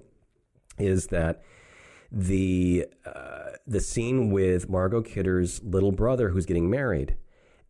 [0.78, 1.42] is that
[2.12, 7.16] the uh, the scene with Margot Kidder's little brother who's getting married,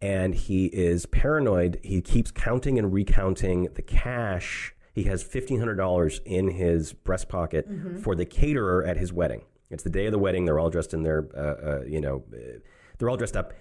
[0.01, 1.79] and he is paranoid.
[1.83, 4.73] He keeps counting and recounting the cash.
[4.93, 7.67] He has fifteen hundred dollars in his breast pocket
[8.01, 9.43] for the caterer at his wedding.
[9.69, 10.45] It's the day of the wedding.
[10.45, 12.59] They're all dressed in their, uh, uh, you know, uh,
[12.97, 13.53] they're all dressed up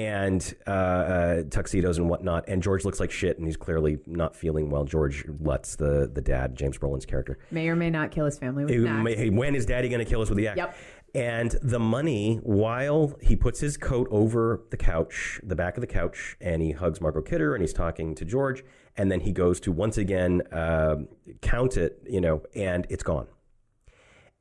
[0.00, 2.48] and uh, uh, tuxedos and whatnot.
[2.48, 4.84] And George looks like shit, and he's clearly not feeling well.
[4.84, 7.38] George Lutz, the the dad, James Brolin's character.
[7.50, 9.04] May or may not kill his family with an axe.
[9.04, 10.56] may- when is daddy going to kill us with the axe?
[10.56, 10.76] Yep.
[11.12, 15.88] And the money, while he puts his coat over the couch, the back of the
[15.88, 18.64] couch, and he hugs Margot Kidder and he's talking to George,
[18.96, 20.96] and then he goes to once again uh,
[21.42, 23.26] count it, you know, and it's gone.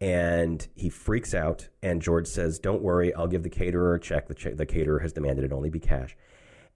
[0.01, 4.27] And he freaks out, and George says, Don't worry, I'll give the caterer a check.
[4.27, 6.15] The, ch- the caterer has demanded it only be cash.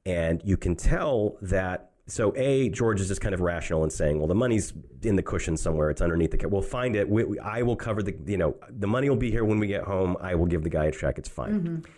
[0.06, 1.92] And you can tell that.
[2.06, 5.24] So, A, George is just kind of rational and saying, well, the money's in the
[5.24, 5.90] cushion somewhere.
[5.90, 6.38] It's underneath the.
[6.38, 7.08] Ca- we'll find it.
[7.08, 8.14] We, we, I will cover the.
[8.26, 10.18] You know, the money will be here when we get home.
[10.20, 11.18] I will give the guy a check.
[11.18, 11.62] It's fine.
[11.62, 11.92] Mm-hmm.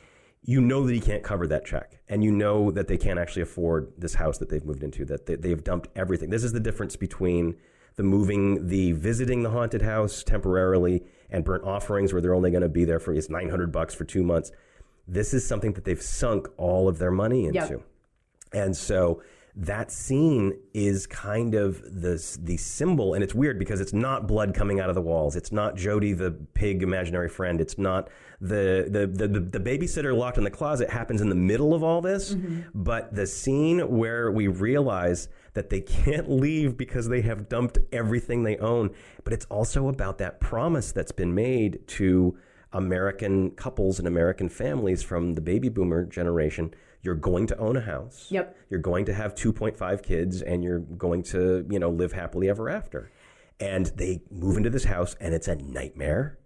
[0.44, 3.42] You know that he can't cover that check, and you know that they can't actually
[3.42, 5.06] afford this house that they've moved into.
[5.06, 6.30] That they, they've dumped everything.
[6.30, 7.56] This is the difference between
[7.96, 12.64] the moving, the visiting the haunted house temporarily, and burnt offerings, where they're only going
[12.64, 14.52] to be there for is nine hundred bucks for two months.
[15.08, 17.60] This is something that they've sunk all of their money into.
[17.60, 17.82] Yep.
[18.54, 19.22] And so
[19.58, 24.54] that scene is kind of the the symbol, and it's weird because it's not blood
[24.54, 25.36] coming out of the walls.
[25.36, 27.62] It's not Jody the pig imaginary friend.
[27.62, 28.10] It's not
[28.42, 31.84] the the the, the, the babysitter locked in the closet happens in the middle of
[31.84, 32.34] all this.
[32.34, 32.62] Mm-hmm.
[32.74, 38.44] But the scene where we realize that they can't leave because they have dumped everything
[38.44, 38.92] they own.
[39.24, 42.38] But it's also about that promise that's been made to
[42.72, 46.74] American couples and American families from the baby boomer generation.
[47.02, 48.28] You're going to own a house.
[48.30, 48.58] Yep.
[48.70, 52.70] You're going to have 2.5 kids and you're going to, you know, live happily ever
[52.70, 53.12] after.
[53.60, 56.38] And they move into this house and it's a nightmare.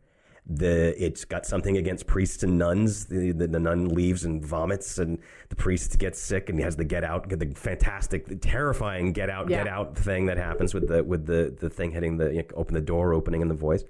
[0.45, 3.06] The it's got something against priests and nuns.
[3.06, 6.75] The, the, the nun leaves and vomits, and the priest gets sick, and he has
[6.75, 10.88] the get out, the fantastic, the terrifying get out, get out thing that happens with
[10.88, 13.56] the with the the thing hitting the you know, open the door opening and the
[13.56, 13.84] voice.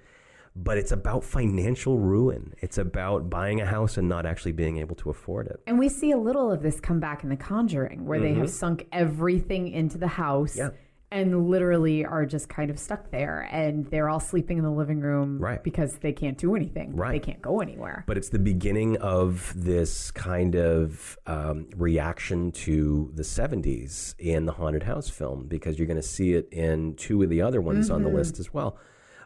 [0.55, 2.53] But it's about financial ruin.
[2.59, 5.61] It's about buying a house and not actually being able to afford it.
[5.67, 8.49] And we see a little of this come back in The Conjuring, where they have
[8.49, 10.59] sunk everything into the house Mm-hmm.
[10.59, 10.69] Yeah.
[11.11, 13.47] And literally are just kind of stuck there.
[13.51, 15.63] And they're all sleeping in the living room Right.
[15.63, 16.95] because they can't do anything.
[16.95, 17.13] Right.
[17.13, 18.03] They can't go anywhere.
[18.07, 24.51] But it's the beginning of this kind of um, reaction to the 70s in the
[24.53, 27.89] Haunted House film because you're going to see it in two of the other ones
[27.89, 28.77] on the list as well.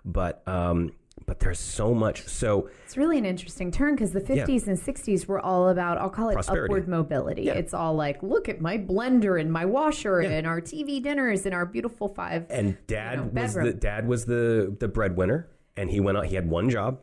[0.05, 0.91] But um,
[1.25, 2.27] but there's so much.
[2.27, 6.09] So It's really an interesting turn because the 50s and 60s were all about, I'll
[6.09, 6.65] call it Prosperity.
[6.71, 7.43] upward mobility.
[7.43, 7.53] Yeah.
[7.53, 10.29] It's all like, look at my blender and my washer Yeah.
[10.29, 12.45] and our TV dinners and our beautiful five.
[12.49, 16.25] and dad know, was the dad was the the breadwinner, and he went out.
[16.27, 16.99] He had one job,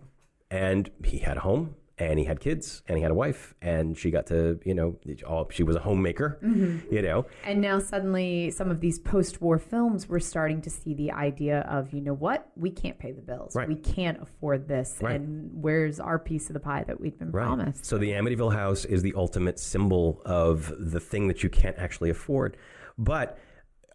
[0.50, 3.96] and he had a home, and he had kids, and he had a wife, and
[3.96, 6.92] she got to you know, all, she was a homemaker, Mm-hmm.
[6.92, 11.12] you know, And now suddenly, some of these post-war films, we're starting to see the
[11.12, 13.68] idea of, you know what, we can't pay the bills, Right.
[13.68, 15.16] we can't afford this, Right.
[15.20, 17.84] and where's our piece of the pie that we've been promised?
[17.84, 22.10] So the Amityville house is the ultimate symbol of the thing that you can't actually
[22.10, 22.56] afford.
[22.96, 23.38] But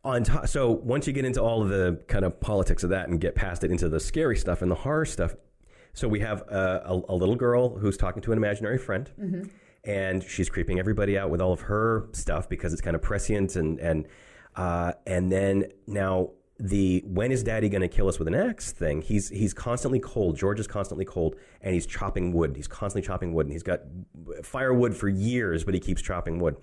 [0.04, 3.10] on top, so once you get into all of the kind of politics of that
[3.10, 5.36] and get past it into the scary stuff and the horror stuff,
[5.96, 9.10] so we have a, a, a little girl who's talking to an imaginary friend.
[9.84, 13.56] And she's creeping everybody out with all of her stuff because it's kind of prescient
[13.56, 14.08] and and
[14.56, 18.72] uh, and then now the when is daddy going to kill us with an axe
[18.72, 23.06] thing he's he's constantly cold george is constantly cold and he's chopping wood he's constantly
[23.06, 23.82] chopping wood and he's got
[24.42, 26.56] firewood for years but he keeps chopping wood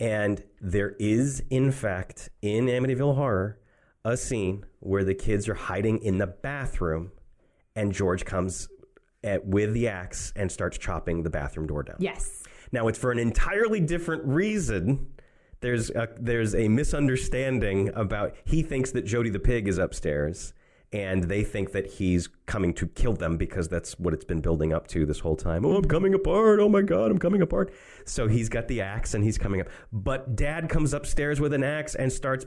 [0.00, 3.60] and there is in fact in amityville horror
[4.04, 7.12] a scene where the kids are hiding in the bathroom
[7.76, 8.68] and george comes
[9.24, 12.42] at, with the axe and starts chopping the bathroom door down Yes.
[12.72, 15.06] now it's for an entirely different reason.
[15.60, 20.52] There's a, there's a misunderstanding about he thinks that Jody the pig is upstairs,
[20.92, 24.72] and they think that he's coming to kill them because that's what it's been building
[24.72, 25.64] up to this whole time.
[25.64, 26.58] Oh, I'm coming apart.
[26.58, 27.72] Oh my God, I'm coming apart.
[28.04, 29.68] So he's got the axe and he's coming up.
[29.92, 32.44] But Dad comes upstairs with an axe and starts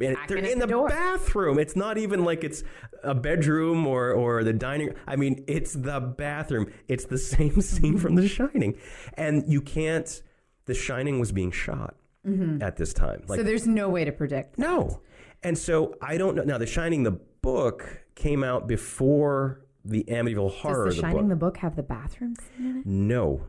[0.00, 0.88] And they're in the door.
[0.88, 1.58] bathroom.
[1.58, 2.62] It's not even like it's
[3.02, 4.94] a bedroom or, or the dining.
[5.06, 6.72] I mean, it's the bathroom.
[6.86, 8.78] It's the same scene from The Shining,
[9.14, 10.22] and you can't.
[10.66, 12.62] The Shining was being shot mm-hmm.
[12.62, 13.22] at this time.
[13.26, 14.58] Like so there's no way to predict.
[14.58, 15.00] no.
[15.42, 16.42] And so I don't know.
[16.42, 20.86] Now, The Shining, the book, came out before the Amityville Horror.
[20.86, 21.28] Does The the Shining, book.
[21.28, 22.86] the book, have the bathroom scene in it?
[22.86, 23.42] No.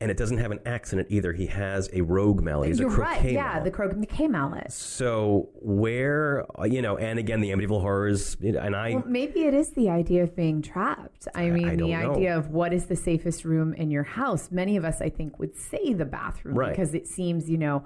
[0.00, 1.32] And it doesn't have an accent either.
[1.32, 2.68] He has a roque mallet.
[2.68, 3.12] He's You're a right.
[3.14, 3.64] croquet Yeah, mallet.
[3.64, 4.72] the croquet mallet.
[4.72, 9.54] So where, uh, you know, and again, the Amityville Horrors, and I, Well, maybe it
[9.54, 11.28] is the idea of being trapped.
[11.34, 12.12] I mean, I the know.
[12.12, 14.50] idea of what is the safest room in your house.
[14.50, 16.70] Many of us, I think, would say the bathroom Right.
[16.70, 17.84] because it seems, you know,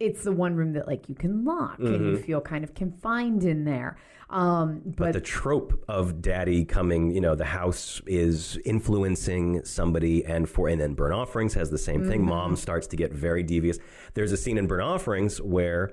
[0.00, 3.44] it's the one room that like you can lock and you feel kind of confined
[3.44, 3.96] in there.
[4.30, 10.24] Um, but but the trope of daddy coming, you know, the house is influencing somebody,
[10.24, 12.24] and for and then Burnt Offerings has the same thing.
[12.24, 13.78] Mom starts to get very devious.
[14.14, 15.92] There's a scene in Burnt Offerings where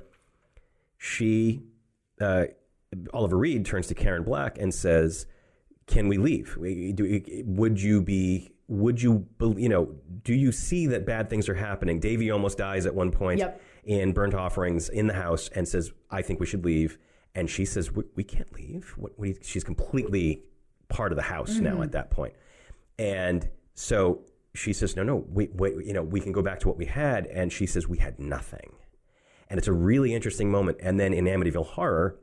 [0.97, 1.61] she,
[2.19, 2.45] uh,
[3.13, 5.25] Oliver Reed, turns to Karen Black and says,
[5.87, 6.57] "Can we leave?
[6.95, 9.27] Do- Would you be?" Would you,
[9.57, 11.99] you know, do you see that bad things are happening?
[11.99, 13.61] Davy almost dies at one point Yep.
[13.83, 16.97] In Burnt Offerings in the house and says, I think we should leave.
[17.33, 18.93] And she says, We, we can't leave.
[18.97, 20.43] What, what do you, she's completely
[20.89, 21.83] part of the house now mm-hmm.
[21.83, 22.33] at that point.
[22.99, 24.21] And so
[24.53, 26.85] she says, No, no, we, we, you know, we can go back to what we
[26.85, 27.25] had.
[27.27, 28.73] And she says, We had nothing.
[29.49, 30.77] And it's a really interesting moment.
[30.81, 32.17] And then in Amityville Horror,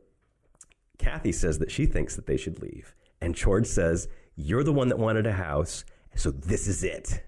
[0.98, 2.94] Kathy says that she thinks that they should leave.
[3.20, 7.24] And George says, You're the one that wanted a house, so this is it.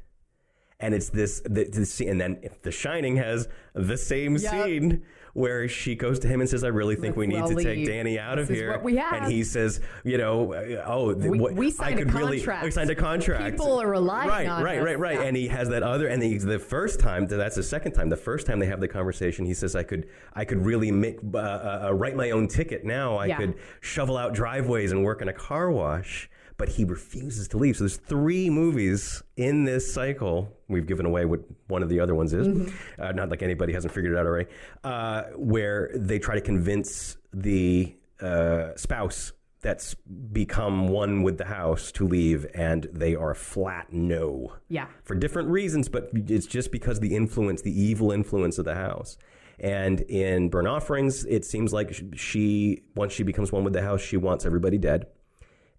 [0.80, 4.50] And it's this, the, the scene, and then The Shining has the same Yep.
[4.64, 7.54] scene where she goes to him and says, "I really think we need Let's to
[7.54, 7.86] well take.
[7.86, 9.12] Danny out of This is here." what we have.
[9.22, 12.38] And he says, "You know, uh, oh, We- what, we I signed a could really,
[12.38, 12.64] contract.
[12.64, 13.56] we signed a contract.
[13.56, 14.84] People are relying right, on right, us.
[14.84, 15.26] right, right, Yeah.
[15.26, 18.08] And he has that other, and the, the first time, that's the second time.
[18.08, 21.18] The first time they have the conversation, he says, "I could, I could really make,
[21.32, 23.16] uh, uh, uh, write my own ticket now.
[23.16, 23.36] I Yeah.
[23.36, 26.28] could shovel out driveways and work in a car wash."
[26.60, 27.76] But he refuses to leave.
[27.76, 30.54] So there's three movies in this cycle.
[30.68, 32.46] We've given away what one of the other ones is.
[32.46, 33.02] Mm-hmm.
[33.02, 34.50] Uh, not like anybody hasn't figured it out already.
[34.84, 41.92] Uh, where they try to convince the uh, spouse that's become one with the house
[41.92, 44.86] to leave, and they are flat no yeah.
[45.02, 49.18] for different reasons, but it's just because the influence, the evil influence of the house.
[49.58, 54.00] And in Burnt Offerings, it seems like she, once she becomes one with the house,
[54.00, 55.06] she wants everybody dead.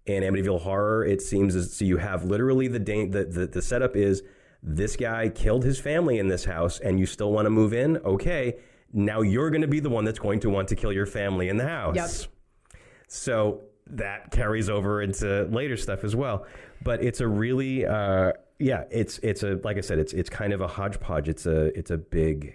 [0.04, 3.62] In Amityville Horror, it seems as so you have literally the, da- the the the
[3.62, 4.22] setup is
[4.62, 7.98] this guy killed his family in this house, and you still want to move in.
[7.98, 8.56] Okay,
[8.92, 11.48] now you're going to be the one that's going to want to kill your family
[11.48, 11.96] in the house.
[11.96, 12.30] Yep.
[13.08, 16.46] So that carries over into later stuff as well.
[16.82, 20.52] But it's a really, uh, yeah, it's it's a like I said, it's it's kind
[20.52, 21.28] of a hodgepodge.
[21.28, 22.54] It's a it's a big,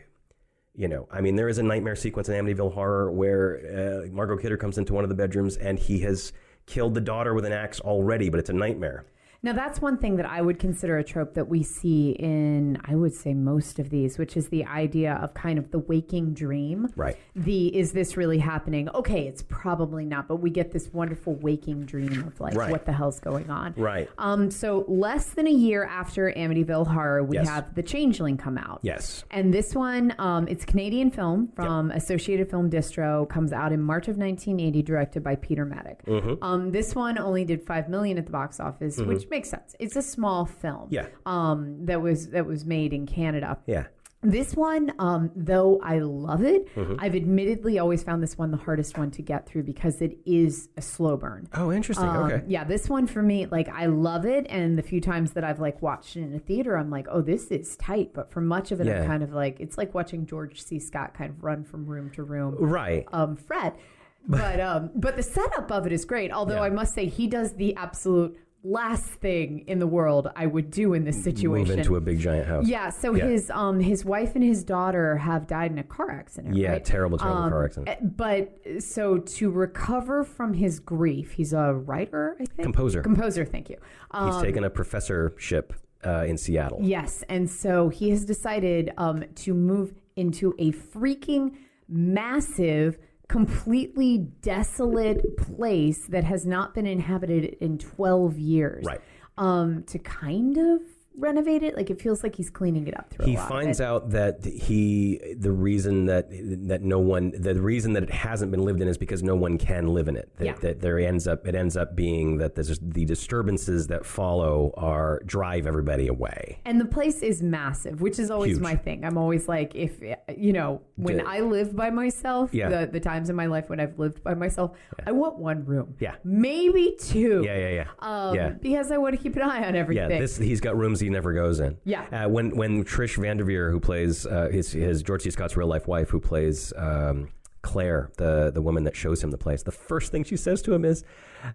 [0.75, 4.37] you know, I mean, there is a nightmare sequence in Amityville Horror where uh, Margot
[4.37, 6.33] Kidder comes into one of the bedrooms and he has
[6.67, 9.05] killed the daughter with an axe already, but it's a nightmare.
[9.43, 12.95] Now, that's one thing that I would consider a trope that we see in, I
[12.95, 16.87] would say, most of these, which is the idea of kind of the waking dream.
[16.95, 17.15] Right.
[17.35, 18.89] The is this really happening?
[18.89, 22.71] Okay, it's probably not, but we get this wonderful waking dream of like, Right.
[22.71, 23.73] what the hell's going on?
[23.77, 24.09] Right.
[24.17, 27.47] Um, so, less than a year after Amityville Horror, we Yes.
[27.47, 28.79] have The Changeling come out.
[28.81, 29.23] Yes.
[29.31, 33.81] And this one, um, it's a Canadian film from Associated Film Distro, comes out in
[33.81, 36.03] March of 1980, directed by Peter Medak.
[36.05, 36.43] Mm-hmm.
[36.43, 39.75] Um, this one only did five million at the box office, which makes sense.
[39.79, 40.87] It's a small film.
[40.89, 41.07] Yeah.
[41.25, 43.57] Um, that was that was made in Canada.
[43.65, 43.87] Yeah.
[44.23, 46.95] This one, um, though I love it, Mm-hmm.
[46.97, 50.69] I've admittedly always found this one the hardest one to get through because it is
[50.75, 51.47] a slow burn.
[51.53, 52.07] Oh, interesting.
[52.09, 52.43] Um, okay.
[52.47, 55.59] Yeah, this one for me, like I love it, and the few times that I've
[55.59, 58.11] like watched it in a theater, I'm like, oh, this is tight.
[58.15, 59.01] But for much of it, Yeah.
[59.01, 60.79] I'm kind of like, it's like watching George C.
[60.79, 63.05] Scott kind of run from room to room, Right.
[63.13, 63.77] um, fret.
[64.29, 66.33] But um, but the setup of it is great.
[66.33, 66.63] Although Yeah.
[66.63, 70.93] I must say, he does the absolute last thing in the world I would do
[70.93, 71.69] in this situation.
[71.69, 72.67] Move into a big giant house.
[72.67, 73.27] Yeah, so Yeah.
[73.27, 76.55] his um his wife and his daughter have died in a car accident.
[76.55, 76.83] Yeah, right?
[76.85, 77.89] terrible, terrible Um, car accident.
[77.89, 82.63] eh, But so to recover from his grief, he's a writer, I think.
[82.63, 83.01] Composer.
[83.01, 83.77] Composer, thank you.
[84.11, 85.73] Um, He's taken a professorship
[86.05, 86.79] uh, in Seattle.
[86.81, 91.53] yes, and so he has decided um, to move into a freaking
[91.87, 98.85] massive, completely desolate place that has not been inhabited in twelve years.
[98.85, 99.01] Right.
[99.37, 100.81] Um, to kind of
[101.17, 101.75] renovated.
[101.75, 103.25] Like it feels like he's cleaning it up through.
[103.25, 103.83] he a lot finds it.
[103.83, 106.27] out that he the reason that
[106.67, 109.57] that no one the reason that it hasn't been lived in is because no one
[109.57, 110.53] can live in it that, Yeah.
[110.61, 115.21] that there ends up it ends up being that there's the disturbances that follow are
[115.25, 118.61] drive everybody away And the place is massive, which is always Huge.
[118.61, 119.03] my thing.
[119.03, 120.01] I'm always like, if
[120.37, 121.23] you know, when Yeah.
[121.27, 122.69] I live by myself, Yeah.
[122.69, 124.71] the, the times in my life when I've lived by myself,
[125.05, 125.95] I want one room.
[125.99, 126.15] Yeah.
[126.23, 127.41] Maybe two.
[127.45, 130.09] yeah yeah yeah Um, yeah Because I want to keep an eye on everything.
[130.11, 131.77] Yeah, this he's got rooms he never goes in.
[131.85, 132.05] Yeah.
[132.11, 135.31] Uh, when when Trish Van Devere, who plays uh, his his George C.
[135.31, 137.29] Scott's real life wife, who plays um,
[137.61, 140.73] Claire, the the woman that shows him the place, the first thing she says to
[140.73, 141.05] him is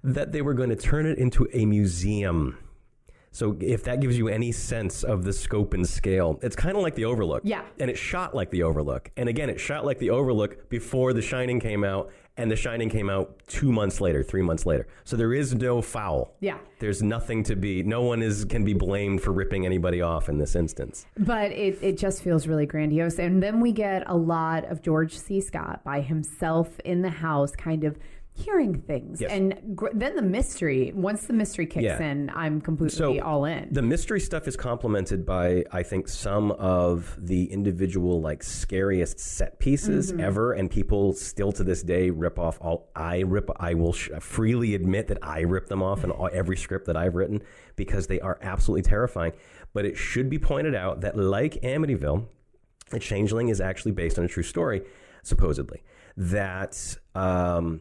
[0.03, 2.59] that they were going to turn it into a museum.
[3.33, 6.83] So if that gives you any sense of the scope and scale, it's kind of
[6.83, 7.43] like The Overlook.
[7.45, 7.63] Yeah.
[7.81, 9.11] And it shot like The Overlook.
[9.17, 12.91] And again, it shot like The Overlook before The Shining came out, and The Shining
[12.91, 14.87] came out two months later, three months later.
[15.05, 16.35] So there is no foul.
[16.41, 16.59] Yeah.
[16.79, 17.83] There's nothing to be.
[17.83, 21.07] No one is can be blamed for ripping anybody off in this instance.
[21.17, 23.19] But it, it just feels really grandiose.
[23.19, 25.41] And then we get a lot of George C.
[25.41, 27.99] Scott by himself in the house, kind of
[28.35, 29.21] hearing things.
[29.21, 29.31] Yes.
[29.31, 32.03] And gr- then the mystery, once the mystery kicks Yeah.
[32.03, 33.69] in, I'm completely So all in.
[33.73, 39.59] The mystery stuff is complemented by, I think, some of the individual like scariest set
[39.59, 40.21] pieces Mm-hmm.
[40.21, 42.91] ever, and people still to this day rip off all.
[42.97, 43.51] I rip.
[43.61, 46.97] I will sh- freely admit that I rip them off in all, every script that
[46.97, 47.43] I've written
[47.77, 49.33] because they are absolutely terrifying.
[49.75, 52.27] But it should be pointed out that, like Amityville,
[52.91, 54.83] The Changeling is actually based on a true story,
[55.23, 55.83] supposedly.
[56.17, 57.81] That um,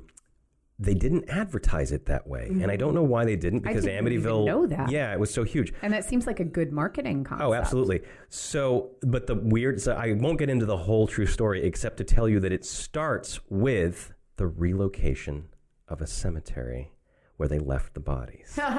[0.81, 4.45] they didn't advertise it that way, and I don't know why they didn't because Amityville.
[4.45, 4.89] know that.
[4.89, 5.71] Yeah, it was so huge.
[5.83, 7.47] and that seems like a good marketing concept.
[7.47, 8.01] Oh, absolutely.
[8.29, 12.03] So, but the weird, so I won't get into the whole true story except to
[12.03, 15.49] tell you that it starts with the relocation
[15.87, 16.91] of a cemetery
[17.37, 18.59] where they left the bodies.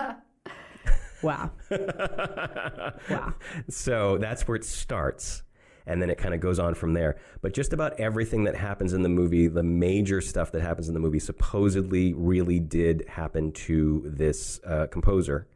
[1.23, 1.53] Wow.
[1.71, 3.35] wow.
[3.71, 5.45] so that's where it starts.
[5.87, 7.17] And then it kind of goes on from there.
[7.41, 10.95] But just about everything that happens in the movie, the major stuff that happens in
[10.95, 15.49] the movie, supposedly really did happen to this uh, composer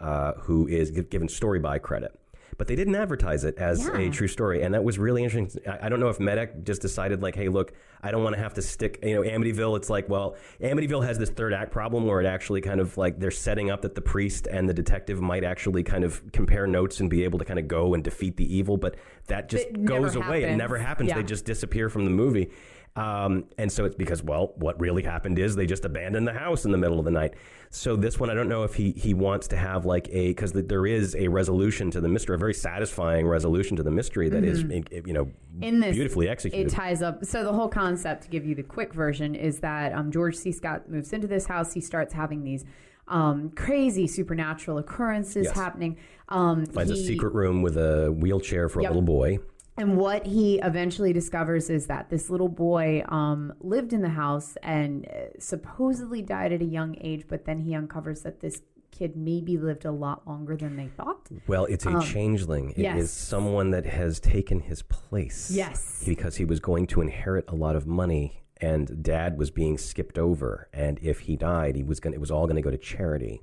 [0.00, 2.18] uh, who is given story by credit.
[2.56, 5.60] But they didn't advertise it as a true story, and that was really interesting.
[5.66, 7.72] I, I don't know if Medak just decided, like, hey, look,
[8.04, 8.98] I don't want to have to stick.
[9.02, 9.76] You know, Amityville.
[9.78, 13.18] It's like, well, Amityville has this third act problem where it actually kind of like
[13.18, 17.00] they're setting up that the priest and the detective might actually kind of compare notes
[17.00, 18.96] and be able to kind of go and defeat the evil, but
[19.28, 20.44] that just It goes away.
[20.44, 21.08] It never happens.
[21.08, 21.16] Yeah.
[21.16, 22.50] They just disappear from the movie.
[22.96, 26.64] Um, and so it's because, well, what really happened is they just abandoned the house
[26.64, 27.34] in the middle of the night.
[27.70, 30.52] So this one, I don't know if he, he wants to have like a, because
[30.52, 34.44] there is a resolution to the mystery, a very satisfying resolution to the mystery that
[34.44, 35.24] is, you know,
[35.54, 35.62] Mm-hmm.
[35.62, 36.66] In this, beautifully executed.
[36.66, 37.24] It ties up.
[37.24, 40.50] So the whole concept, to give you the quick version, is that um, George C.
[40.50, 41.72] Scott moves into this house.
[41.72, 42.64] He starts having these
[43.06, 45.54] um, crazy supernatural occurrences Yes.
[45.54, 45.96] happening.
[46.28, 48.90] Um, Finds a secret room with a wheelchair for Yep.
[48.90, 49.38] a little boy.
[49.76, 54.56] And what he eventually discovers is that this little boy um, lived in the house
[54.62, 58.62] and uh, supposedly died at a young age, but then he uncovers that this
[58.92, 61.28] kid maybe lived a lot longer than they thought.
[61.48, 62.70] Well, it's a changeling.
[62.70, 63.10] It is Um, yes.
[63.10, 65.50] someone that has taken his place.
[65.50, 66.04] Yes.
[66.06, 70.16] Because he was going to inherit a lot of money and dad was being skipped
[70.16, 72.78] over and if he died, he was going it was all going to go to
[72.78, 73.42] charity.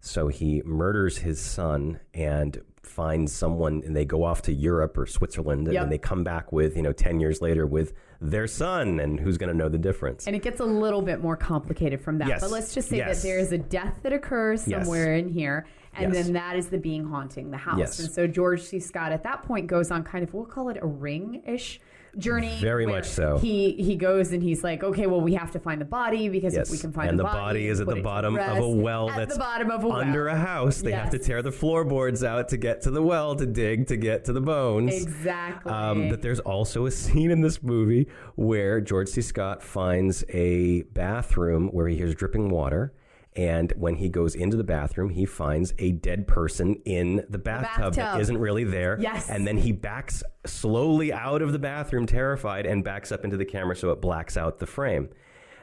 [0.00, 5.06] So he murders his son and finds someone and they go off to Europe or
[5.06, 5.82] Switzerland and Yep.
[5.84, 9.36] then they come back with, you know, 10 years later with their son and who's
[9.38, 10.26] going to know the difference.
[10.26, 12.28] And it gets a little bit more complicated from that.
[12.28, 12.40] Yes.
[12.40, 13.22] But let's just say Yes.
[13.22, 14.82] that there is a death that occurs Yes.
[14.82, 15.66] somewhere in here.
[15.96, 16.24] And Yes.
[16.24, 17.78] then that is the being haunting the house.
[17.78, 17.98] Yes.
[18.00, 18.80] And so George C.
[18.80, 21.80] Scott at that point goes on kind of, we'll call it a ring ish
[22.18, 22.58] journey.
[22.60, 23.38] Very much so.
[23.38, 26.54] He he goes and he's like, okay, well, we have to find the body because
[26.54, 26.68] Yes.
[26.68, 27.28] if we can find the body.
[27.28, 29.70] and the, the body is at the bottom of a well at that's the bottom
[29.70, 29.98] of a well.
[29.98, 30.80] under a house.
[30.82, 33.96] They have to tear the floorboards out to get to the well to dig to
[33.96, 34.94] get to the bones.
[35.02, 35.72] Exactly.
[35.72, 39.20] Um, but there's also a scene in this movie where George C.
[39.22, 42.92] Scott finds a bathroom where he hears dripping water.
[43.36, 47.94] And when he goes into the bathroom, he finds a dead person in the bathtub,
[47.94, 48.20] that bathtub.
[48.20, 48.96] isn't really there.
[49.00, 49.28] Yes.
[49.28, 53.44] And then he backs slowly out of the bathroom, terrified, and backs up into the
[53.44, 55.08] camera so it blacks out the frame.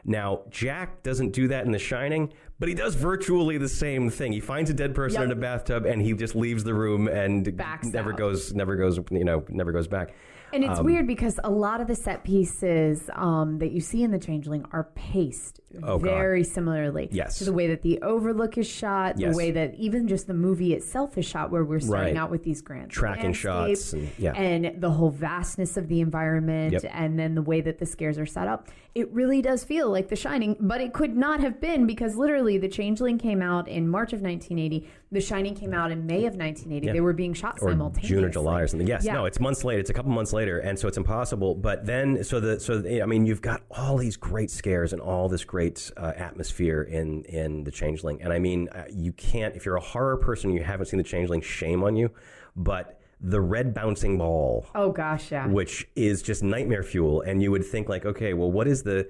[0.04, 4.34] Now, Jack doesn't do that in The Shining, but he does virtually the same thing.
[4.34, 5.26] He finds a dead person Yep.
[5.28, 8.18] in a bathtub, and he just leaves the room and Backs never out.
[8.18, 10.14] goes, never goes, you know, never goes back.
[10.54, 14.04] And Um, it's weird because a lot of the set pieces um, that you see
[14.04, 16.02] in The Changeling are paced Oh, God.
[16.02, 17.38] very similarly Yes.
[17.40, 19.32] to the way that the Overlook is shot, Yes.
[19.32, 22.22] the way that even just the movie itself is shot, where we're starting Right.
[22.22, 24.34] out with these grand Tracking shots and- yeah.
[24.34, 26.84] and the whole vastness of the environment, Yep.
[26.94, 28.68] and then the way that the scares are set up.
[28.94, 32.58] It really does feel like The Shining, but it could not have been because literally
[32.58, 34.86] The Changeling came out in March of 1980.
[35.14, 36.88] The Shining came out in May of 1980.
[36.88, 36.94] Yeah.
[36.94, 38.10] They were being shot or simultaneously.
[38.16, 38.88] June or July or something.
[38.88, 39.14] Yes, Yeah.
[39.14, 39.80] no, it's months later.
[39.80, 41.56] It's a couple months later, and so it's impossible.
[41.56, 45.02] But then, so the so the, I mean, you've got all these great scares and
[45.02, 45.61] all this great
[45.98, 49.82] uh, atmosphere in in the Changeling, and I mean, uh, you can't if you're a
[49.82, 52.12] horror person, you haven't seen the Changeling, shame on you,
[52.56, 52.98] but.
[53.24, 55.46] The red bouncing ball, Oh gosh, yeah.
[55.46, 59.08] which is just nightmare fuel, and you would think like, okay, well, what is the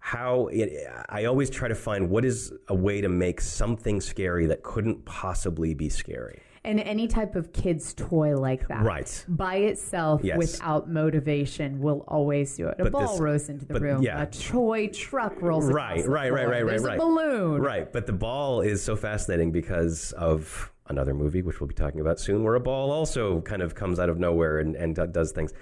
[0.00, 4.44] how it, I always try to find what is a way to make something scary
[4.48, 6.42] that couldn't possibly be scary.
[6.66, 9.24] And any type of kid's toy like that, Right.
[9.28, 10.38] by itself, Yes.
[10.38, 12.76] without motivation, will always do it.
[12.78, 14.02] A But ball this- rolls into the room.
[14.02, 14.22] yeah.
[14.22, 16.96] A toy truck rolls across Right, right, right, right, right, There's right.
[16.98, 17.60] A balloon.
[17.60, 22.00] Right, but the ball is so fascinating because of another movie, which we'll be talking
[22.00, 25.32] about soon, where a ball also kind of comes out of nowhere and, and does
[25.32, 25.52] things.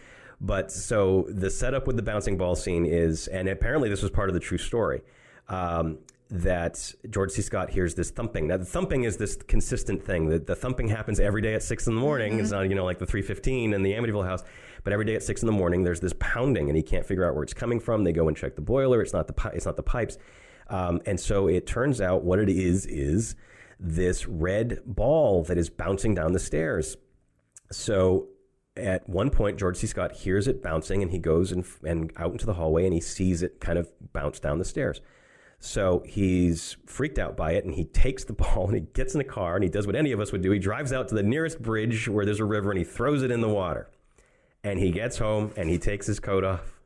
[0.41, 4.29] But so the setup with the bouncing ball scene is, and apparently this was part
[4.29, 5.03] of the true story,
[5.49, 5.99] um,
[6.33, 7.43] that George C.
[7.43, 8.47] Scott hears this thumping.
[8.47, 10.29] Now, the thumping is this consistent thing.
[10.31, 12.41] The, the thumping happens every day at six in the morning.
[12.41, 14.43] It's not, you know, like the 315 in the Amityville house,
[14.83, 17.29] but every day at six in the morning, there's this pounding, and he can't figure
[17.29, 18.03] out where it's coming from.
[18.03, 19.03] They go and check the boiler.
[19.03, 20.17] It's not the it's not the pipes.
[20.71, 23.35] Um, and so it turns out what it is is
[23.79, 26.97] this red ball that is bouncing down the stairs.
[27.71, 28.29] So
[28.75, 29.87] at one point, George C.
[29.87, 33.01] Scott hears it bouncing, and he goes and, and out into the hallway, and he
[33.01, 35.03] sees it kind of bounce down the stairs.
[35.65, 39.21] So he's freaked out by it, and he takes the ball and he gets in
[39.21, 40.51] a car and he does what any of us would do.
[40.51, 43.31] He drives out to the nearest bridge where there's a river and he throws it
[43.31, 43.89] in the water.
[44.65, 46.81] And he gets home and he takes his coat off,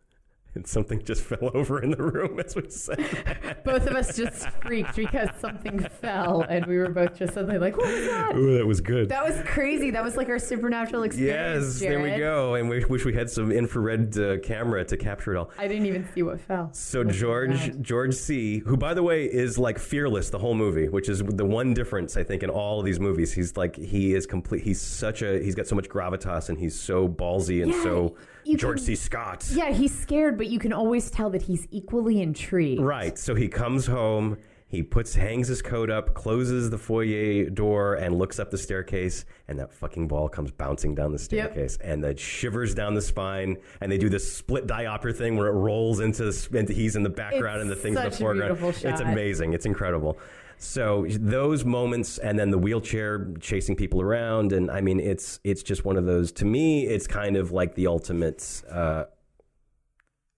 [0.56, 2.98] and something just fell over in the room as we said.
[2.98, 3.64] that.
[3.64, 7.76] Both of us just freaked because something fell, and we were both just suddenly like,
[7.76, 9.08] "What was that?" Ooh, that was good.
[9.08, 9.90] That was crazy.
[9.90, 11.80] That was like our supernatural experience.
[11.80, 12.54] Yes, there we go.
[12.54, 15.50] And we wish we had some infrared uh, camera to capture it all.
[15.58, 16.70] I didn't even see what fell.
[16.72, 17.80] So Look at George.
[17.80, 21.44] George C, who by the way is like fearless the whole movie, which is the
[21.44, 23.32] one difference I think in all of these movies.
[23.32, 24.62] He's like he is complete.
[24.62, 28.16] He's such a he's got so much gravitas and he's so ballsy and Yeah, so
[28.46, 28.94] you George can- C.
[28.94, 29.46] Scott.
[29.52, 32.80] Yeah, he's scared, but you can always tell that he's equally intrigued.
[32.82, 33.18] Right.
[33.18, 34.38] So he comes home.
[34.68, 39.24] He puts hangs his coat up, closes the foyer door, and looks up the staircase.
[39.46, 43.58] And that fucking ball comes bouncing down the staircase, and it shivers down the spine.
[43.80, 47.04] And they do this split diopter thing where it rolls into, the, into he's in
[47.04, 48.58] the background It's and the things in the such a foreground.
[48.58, 49.08] beautiful It's shot.
[49.12, 49.52] amazing.
[49.52, 50.18] It's incredible.
[50.58, 55.62] So those moments, and then the wheelchair chasing people around, and I mean, it's it's
[55.62, 56.32] just one of those.
[56.32, 58.62] To me, it's kind of like the ultimate.
[58.70, 59.04] Uh,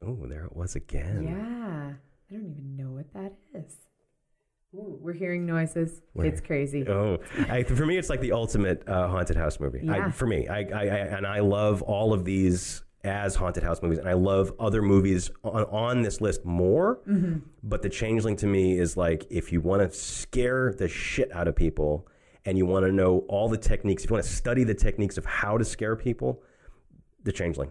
[0.04, 1.22] oh, there it was again.
[1.24, 1.92] Yeah.
[2.30, 3.74] I don't even know what that is.
[4.74, 6.02] Ooh, we're hearing noises.
[6.16, 6.86] It's crazy.
[6.86, 9.88] Oh, I, for me, it's like the ultimate uh, haunted house movie.
[9.88, 10.10] I, Yeah.
[10.10, 10.84] for me, I, I, I
[11.16, 15.30] and I love all of these as haunted house movies, and I love other movies
[15.44, 17.00] on, on this list more.
[17.08, 17.38] Mm-hmm.
[17.62, 21.48] But The Changeling to me is like if you want to scare the shit out
[21.48, 22.08] of people,
[22.44, 25.18] and you want to know all the techniques, if you want to study the techniques
[25.18, 26.42] of how to scare people,
[27.24, 27.70] The Changeling.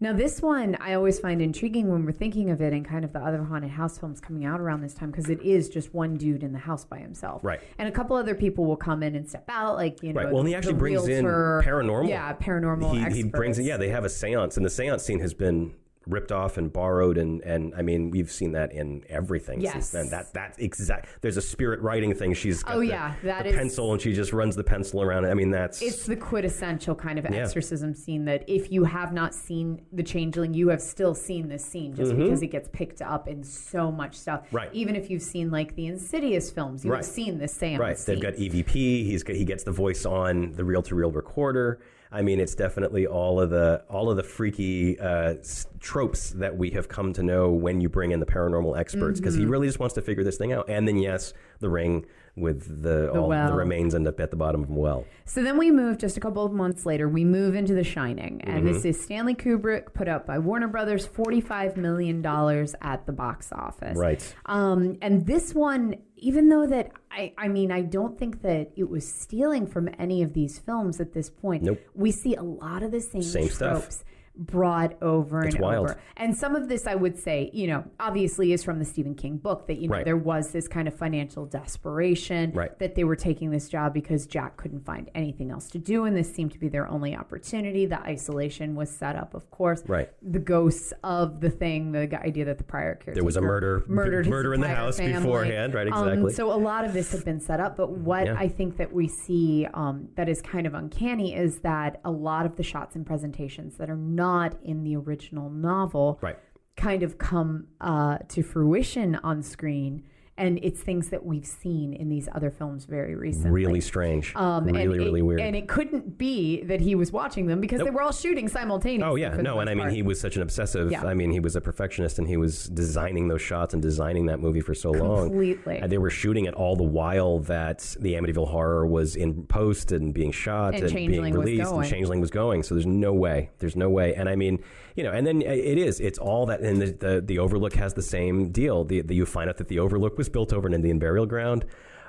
[0.00, 3.12] Now, this one I always find intriguing when we're thinking of it and kind of
[3.12, 6.16] the other haunted house films coming out around this time because it is just one
[6.16, 7.42] dude in the house by himself.
[7.42, 7.60] Right.
[7.78, 10.30] And a couple other people will come in and step out, like, you know, Right.
[10.32, 11.62] Well, and he actually brings in realtor.
[11.66, 12.08] paranormal.
[12.08, 13.10] Yeah, paranormal.
[13.12, 13.64] he, he brings in.
[13.64, 15.74] Yeah, they have a séance, and the séance scene has been
[16.08, 20.08] ripped off and borrowed, and and I mean we've seen that in everything since then.
[20.10, 21.08] That that exact.
[21.20, 22.34] There's a spirit writing thing.
[22.34, 25.02] She's got Oh, the, yeah, that the is- pencil, and she just runs the pencil
[25.02, 25.28] around it.
[25.28, 27.42] I mean that's It's the quintessential kind of Yeah.
[27.42, 31.64] exorcism scene that if you have not seen The Changeling, you have still seen this
[31.64, 34.46] scene just because it gets picked up in so much stuff.
[34.46, 34.56] Mm-hmm.
[34.56, 34.70] Right.
[34.72, 37.04] Even if you've seen like the Insidious films, you Right.
[37.04, 37.98] seen this seance right.
[37.98, 38.14] scene.
[38.14, 39.04] They've got EVP.
[39.04, 41.80] He's got, he gets the voice on the reel to reel recorder.
[42.10, 45.34] I mean, it's definitely all of the all of the freaky uh,
[45.78, 49.34] tropes that we have come to know when you bring in the paranormal experts because
[49.34, 49.42] Mm-hmm.
[49.44, 50.68] he really just wants to figure this thing out.
[50.70, 53.48] And then yes, the ring with the all well.
[53.50, 55.04] the remains end up at the bottom of a well.
[55.24, 57.08] So then we move just a couple of months later.
[57.08, 58.72] We move into The Shining, and Mm-hmm.
[58.72, 63.52] this is Stanley Kubrick, put up by Warner Brothers, forty-five million dollars at the box
[63.52, 63.96] office.
[63.98, 64.34] Right.
[64.46, 68.88] Um, and this one, even though that I, I mean, I don't think that it
[68.88, 71.62] was stealing from any of these films at this point.
[71.62, 71.80] Nope.
[71.94, 74.04] We see a lot of the same, Same stuff.
[74.38, 75.90] Brought over It's and wild.
[75.90, 76.00] over.
[76.16, 79.36] And some of this, I would say, you know, obviously is from the Stephen King
[79.36, 80.04] book that you know Right.
[80.04, 82.76] there was this kind of financial desperation Right.
[82.78, 86.16] that they were taking this job because Jack couldn't find anything else to do, and
[86.16, 87.86] this seemed to be their only opportunity.
[87.86, 89.82] The isolation was set up, of course.
[89.88, 90.08] Right.
[90.22, 93.82] The ghosts of the thing, the idea that the prior caretaker There was a murder-
[93.88, 95.14] murdered his murder in the house family.
[95.14, 96.32] beforehand, right, Um, exactly.
[96.32, 98.36] so a lot of this had been set up, but what Yeah.
[98.38, 102.46] I think that we see um, that is kind of uncanny is that a lot
[102.46, 104.27] of the shots and presentations that are not
[104.62, 106.38] in the original novel Right.
[106.76, 110.04] kind of come uh, to fruition on screen.
[110.38, 113.50] And it's things that we've seen in these other films very recently.
[113.50, 114.34] Really strange.
[114.36, 115.40] Um, really, and really it, weird.
[115.40, 119.10] And it couldn't be that he was watching them because they were all shooting simultaneously.
[119.10, 119.92] Oh yeah, no, and I mean part.
[119.92, 120.90] he was such an obsessive.
[120.90, 121.04] Yeah.
[121.04, 124.40] I mean he was a perfectionist, and he was designing those shots and designing that
[124.40, 125.28] movie for so long.
[125.28, 125.78] Completely.
[125.78, 129.92] And they were shooting it all the while that the Amityville Horror was in post
[129.92, 132.62] and being shot And and, being released, and Changeling was going.
[132.62, 133.50] So there's no way.
[133.58, 134.14] There's no way.
[134.14, 134.62] And I mean,
[134.94, 136.00] you know, and then it is.
[136.00, 136.60] It's all that.
[136.60, 138.84] And the the, the Overlook has the same deal.
[138.84, 141.64] The, the you find out that the Overlook was built over an Indian burial ground.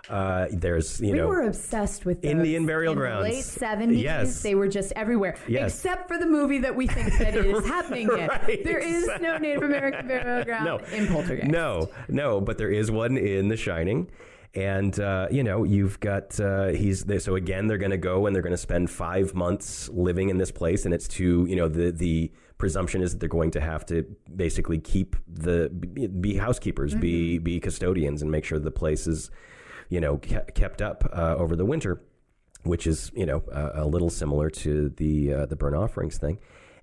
[0.10, 2.32] Uh, there's you know we know were obsessed with those.
[2.32, 3.20] Indian burial grounds.
[3.20, 3.36] in the grounds.
[3.38, 4.02] late seventies.
[4.02, 4.42] Yes.
[4.42, 5.76] they were just everywhere, Yes.
[5.76, 8.28] except for the movie that we think that it is happening in.
[8.28, 10.78] Right, There is no Native American burial ground No.
[10.96, 11.52] in Poltergeist.
[11.52, 14.10] No, no, but there is one in The Shining.
[14.56, 18.26] And uh, you know you've got uh, he's they, so again they're going to go
[18.26, 21.56] and they're going to spend five months living in this place and it's to you
[21.56, 24.06] know the the presumption is that they're going to have to
[24.36, 29.32] basically keep the be, housekeepers be be custodians and make sure the place is
[29.90, 32.02] you know kept up uh, over the winter
[32.64, 36.38] which is you know a, a little similar to the uh, the burnt offerings thing.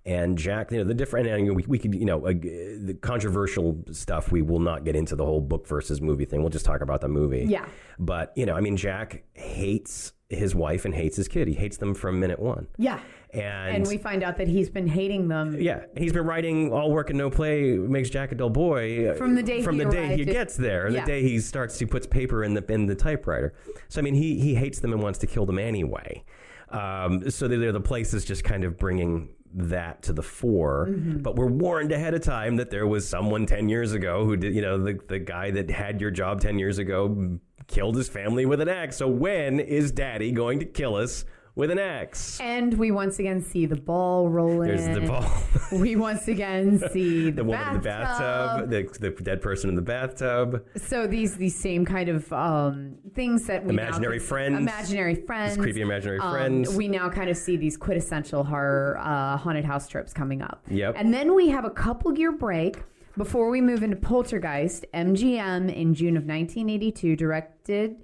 [0.05, 3.83] And Jack, you know, the different, and we, we could, you know, uh, the controversial
[3.91, 4.31] stuff.
[4.31, 6.43] We will not get into the whole book versus movie thing.
[6.43, 7.45] We'll just talk about the movie.
[7.49, 7.67] Yeah.
[7.99, 11.49] But you know, I mean, Jack hates his wife and hates his kid.
[11.49, 12.69] He hates them from minute one.
[12.79, 13.01] Yeah,
[13.43, 15.61] And, and we find out that he's been hating them.
[15.61, 19.15] yeah, he's been writing all work and no play makes Jack a dull boy uh,
[19.15, 21.01] From the day from he the day he gets there, Yeah.
[21.01, 23.55] the day he starts he puts paper in the in the typewriter.
[23.89, 26.25] So I mean, he he hates them and wants to kill them anyway.
[26.71, 30.89] Um, so they're the place is just kind of bringing that to the fore.
[30.91, 31.19] Mm-hmm.
[31.19, 34.55] But we're warned ahead of time that there was someone ten years ago who did,
[34.55, 38.47] you know, the the guy that had your job ten years ago killed his family
[38.47, 38.97] with an axe.
[38.97, 41.25] So when is Daddy going to kill us
[41.57, 42.39] with an axe?
[42.41, 44.69] And we once again see the ball rolling.
[44.69, 45.25] There's the ball.
[45.73, 48.71] We once again see the, the woman in the bathtub.
[48.71, 52.95] bathtub, the, the dead person in the bathtub, So these these same kind of um,
[53.15, 54.59] things that we now Imaginary could- friends.
[54.61, 56.77] imaginary friends, creepy imaginary Um, friends.
[56.77, 60.63] We now kind of see these quintessential horror uh, haunted house tropes coming up.
[60.71, 60.95] Yep.
[60.97, 62.77] And then we have a couple year break
[63.17, 64.85] before we move into Poltergeist.
[64.95, 67.97] MGM in June of 1982, directed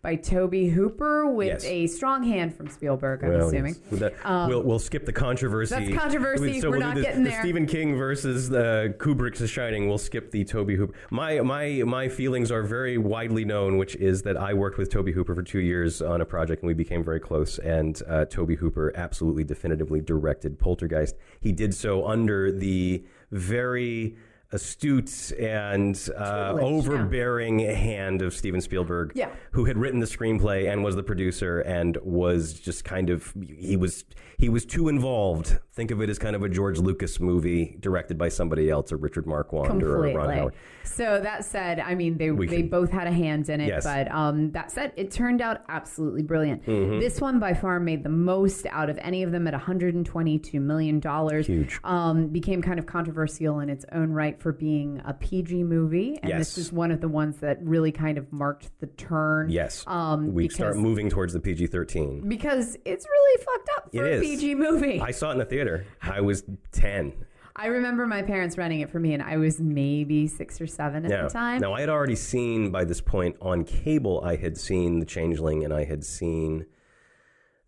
[0.00, 1.64] by Tobe Hooper with Yes.
[1.64, 3.24] a strong hand from Spielberg.
[3.24, 3.74] I'm Well, assuming.
[3.90, 4.00] yes.
[4.00, 5.74] That- we'll, we'll skip the controversy.
[5.74, 6.60] Um, that's controversy.
[6.60, 7.40] So We're we'll not getting the there.
[7.40, 9.88] Stephen King versus the Kubrick's The Shining.
[9.88, 10.94] We'll skip the Tobe Hooper.
[11.10, 15.08] My my my feelings are very widely known, which is that I worked with Tobe
[15.08, 17.58] Hooper for two years on a project, and we became very close.
[17.58, 21.16] And uh, Tobe Hooper absolutely definitively directed Poltergeist.
[21.40, 24.16] He did so under the very
[24.50, 29.30] astute and uh, Tutelage, overbearing hand of Steven Spielberg, Yeah.
[29.52, 33.76] who had written the screenplay and was the producer and was just kind of he
[33.76, 34.04] was
[34.38, 35.58] he was too involved.
[35.72, 38.96] Think of it as kind of a George Lucas movie directed by somebody else, a
[38.96, 40.54] Richard Marquand or a Ron Howard.
[40.84, 43.68] So that said, I mean they We they can- both had a hand in it,
[43.68, 43.84] Yes.
[43.84, 46.64] but um, that said, it turned out absolutely brilliant.
[46.66, 47.00] Mm-hmm.
[47.00, 51.00] This one by far made the most out of any of them at 122 million
[51.00, 51.46] dollars.
[51.46, 51.78] Huge.
[51.84, 56.28] Um, became kind of controversial in its own right for being a PG movie, and
[56.30, 56.38] Yes.
[56.38, 59.50] this is one of the ones that really kind of marked the turn.
[59.50, 62.28] Yes, Um, we because, start moving towards the PG thirteen.
[62.28, 64.20] because it's really fucked up for It a is.
[64.22, 65.00] PG movie.
[65.00, 65.84] I saw it in the theater.
[66.02, 67.12] I was ten.
[67.60, 71.04] I remember my parents renting it for me, and I was maybe six or seven
[71.04, 71.22] at Yeah.
[71.24, 71.60] the time.
[71.60, 74.20] Now I had already seen by this point on cable.
[74.24, 76.66] I had seen The Changeling and I had seen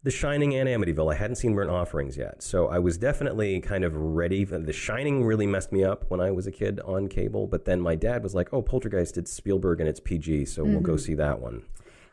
[0.03, 1.13] The Shining and Amityville.
[1.13, 4.45] I hadn't seen Burnt Offerings yet, so I was definitely kind of ready.
[4.45, 7.83] The Shining really messed me up when I was a kid on cable, but then
[7.83, 10.83] my dad was like, "Oh, Poltergeist, it's Spielberg and it's PG, so we'll Mm-hmm.
[10.85, 11.65] go see that one."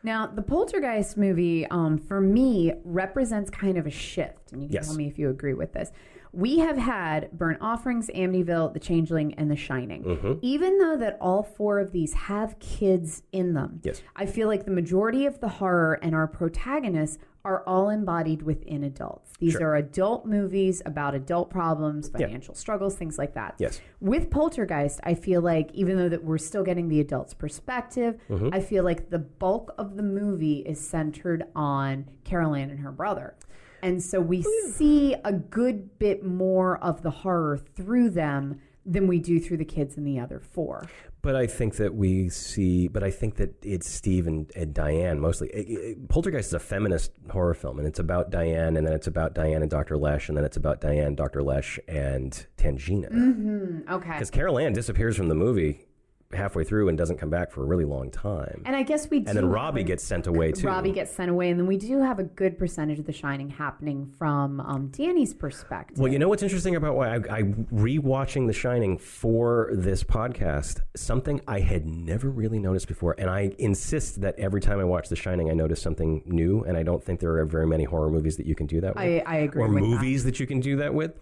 [0.02, 4.74] Now, the Poltergeist movie, um, for me, represents kind of a shift, and you can
[4.74, 4.86] Yes.
[4.88, 5.90] tell me if you agree with this.
[6.30, 10.04] We have had Burnt Offerings, Amityville, The Changeling, and The Shining.
[10.04, 10.32] Mm-hmm.
[10.42, 14.02] Even though that all four of these have kids in them, Yes.
[14.14, 17.18] I feel like the majority of the horror and our protagonists
[17.48, 19.32] are all embodied within adults.
[19.38, 19.68] These Sure.
[19.70, 23.54] are adult movies about adult problems, financial struggles, things like that.
[23.58, 23.80] Yes.
[24.00, 28.50] With Poltergeist, I feel like even though that we're still getting the adult's perspective, Mm-hmm.
[28.52, 32.92] I feel like the bulk of the movie is centered on Carol Ann and her
[32.92, 33.34] brother.
[33.82, 34.42] And so we
[34.72, 39.64] see a good bit more of the horror through them than we do through the
[39.64, 40.88] kids in the other four.
[41.20, 45.18] But I think that we see, but I think that it's Steve and, and Diane
[45.18, 45.48] mostly.
[45.48, 49.08] It- it- Poltergeist is a feminist horror film, and it's about Diane, and then it's
[49.08, 49.96] about Diane and Dr.
[49.96, 51.42] Lesh, and then it's about Diane, Dr.
[51.42, 53.10] Lesh, and Tangina.
[53.10, 53.92] Mm-hmm.
[53.92, 54.12] Okay.
[54.12, 55.87] Because Carol Ann disappears from the movie
[56.32, 58.62] halfway through and doesn't come back for a really long time.
[58.66, 59.28] And I guess we do.
[59.28, 60.66] And then Robbie gets sent away too.
[60.66, 63.48] Robbie gets sent away, and then we do have a good percentage of The Shining
[63.48, 65.98] happening from um, Danny's perspective.
[65.98, 70.80] Well, you know what's interesting about why I, I rewatching The Shining for this podcast,
[70.94, 75.08] something I had never really noticed before, and I insist that every time I watch
[75.08, 78.10] The Shining, I notice something new, and I don't think there are very many horror
[78.10, 80.38] movies that you can do that with, I, I agree or movies that.
[80.40, 81.12] you can do that with.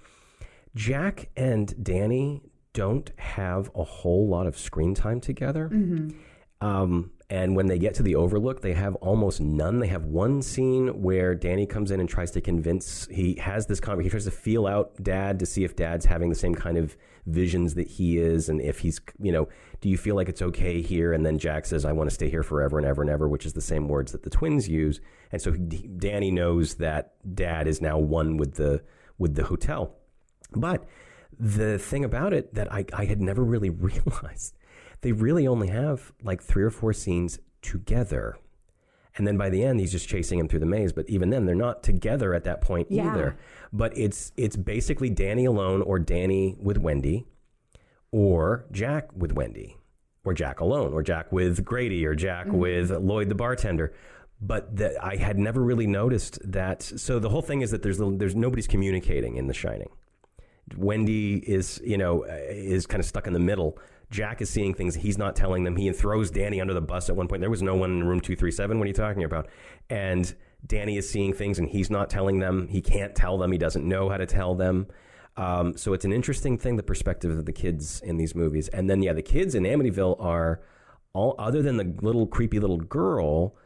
[0.74, 2.42] Jack and Danny
[2.76, 5.70] don't have a whole lot of screen time together.
[5.72, 6.10] Mm-hmm.
[6.60, 9.80] Um, and when they get to the Overlook, they have almost none.
[9.80, 13.08] They have one scene where Danny comes in and tries to convince.
[13.10, 14.06] He has this conversation.
[14.06, 16.96] He tries to feel out Dad to see if Dad's having the same kind of
[17.26, 19.48] visions that he is, and if he's, you know,
[19.80, 21.12] do you feel like it's okay here?
[21.12, 23.44] And then Jack says, "I want to stay here forever and ever and ever," which
[23.44, 25.00] is the same words that the twins use.
[25.32, 28.82] And so he- Danny knows that Dad is now one with the
[29.18, 29.96] with the hotel.
[30.54, 30.86] But
[31.38, 34.56] the thing about it that I, I had never really realized,
[35.00, 38.38] they really only have like three or four scenes together.
[39.16, 40.92] And then by the end, he's just chasing him through the maze.
[40.92, 43.10] But even then, they're not together at that point Yeah.
[43.10, 43.36] either.
[43.72, 47.26] But it's it's basically Danny alone, or Danny with Wendy,
[48.10, 49.78] or Jack with Wendy,
[50.24, 52.58] or Jack alone, or Jack with Grady, or Jack mm-hmm.
[52.58, 53.94] with Lloyd the bartender.
[54.38, 56.82] But that I had never really noticed that.
[56.82, 59.88] So the whole thing is that there's there's nobody's communicating in The Shining.
[60.76, 63.78] Wendy is, you know, uh, is kind of stuck in the middle.
[64.10, 65.76] Jack is seeing things he's not telling them.
[65.76, 67.40] He throws Danny under the bus at one point.
[67.40, 68.78] There was no one in room 237.
[68.78, 69.48] What are you talking about?
[69.90, 70.32] And
[70.66, 72.68] Danny is seeing things and he's not telling them.
[72.68, 73.52] He can't tell them.
[73.52, 74.86] He doesn't know how to tell them.
[75.36, 78.68] Um, so it's an interesting thing, the perspective of the kids in these movies.
[78.68, 80.62] And then, yeah, the kids in Amityville are
[81.12, 83.56] all, other than the little creepy little girl,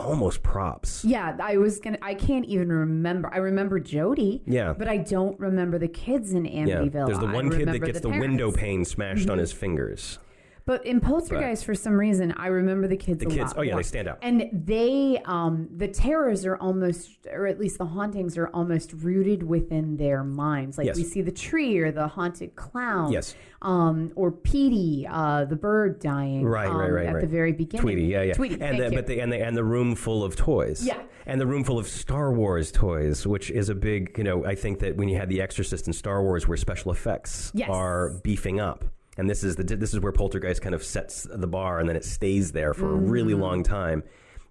[0.00, 1.04] almost props.
[1.04, 1.98] Yeah, I was gonna.
[2.02, 3.32] I can't even remember.
[3.32, 4.42] I remember Jody.
[4.46, 4.72] Yeah.
[4.72, 7.06] but I don't remember the kids in Amityville.
[7.06, 8.56] There's the I one kid that gets the, window parents.
[8.56, 8.60] Mm-hmm.
[8.60, 10.18] pane smashed on his fingers.
[10.66, 13.20] But in Poltergeist, for some reason, I remember the kids.
[13.20, 14.18] The kids- oh, yeah, they stand out.
[14.22, 19.42] and they, um, the terrors are almost, or at least the hauntings are almost rooted
[19.42, 20.78] within their minds.
[20.78, 20.96] Like Yes.
[20.96, 23.34] we see the tree or the haunted clown, Yes.
[23.62, 27.20] um, or Petey, uh, the bird dying, Right, um, right, right, at right.
[27.20, 27.82] the very beginning.
[27.82, 28.34] Tweety, yeah, yeah.
[28.34, 28.96] Tweety, and thank the, you.
[28.96, 30.84] but the and the and the room full of toys.
[30.84, 31.00] Yeah.
[31.26, 34.54] And the room full of Star Wars toys, which is a big, you know, I
[34.54, 37.68] think that when you had The Exorcist and Star Wars, where special effects Yes.
[37.70, 38.84] are beefing up,
[39.20, 41.94] and this is the this is where Poltergeist kind of sets the bar, and then
[41.96, 43.42] it stays there for a really Mm-hmm.
[43.42, 44.02] long time.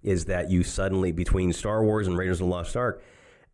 [0.02, 3.02] Is that you suddenly between Star Wars and Raiders of the Lost Ark?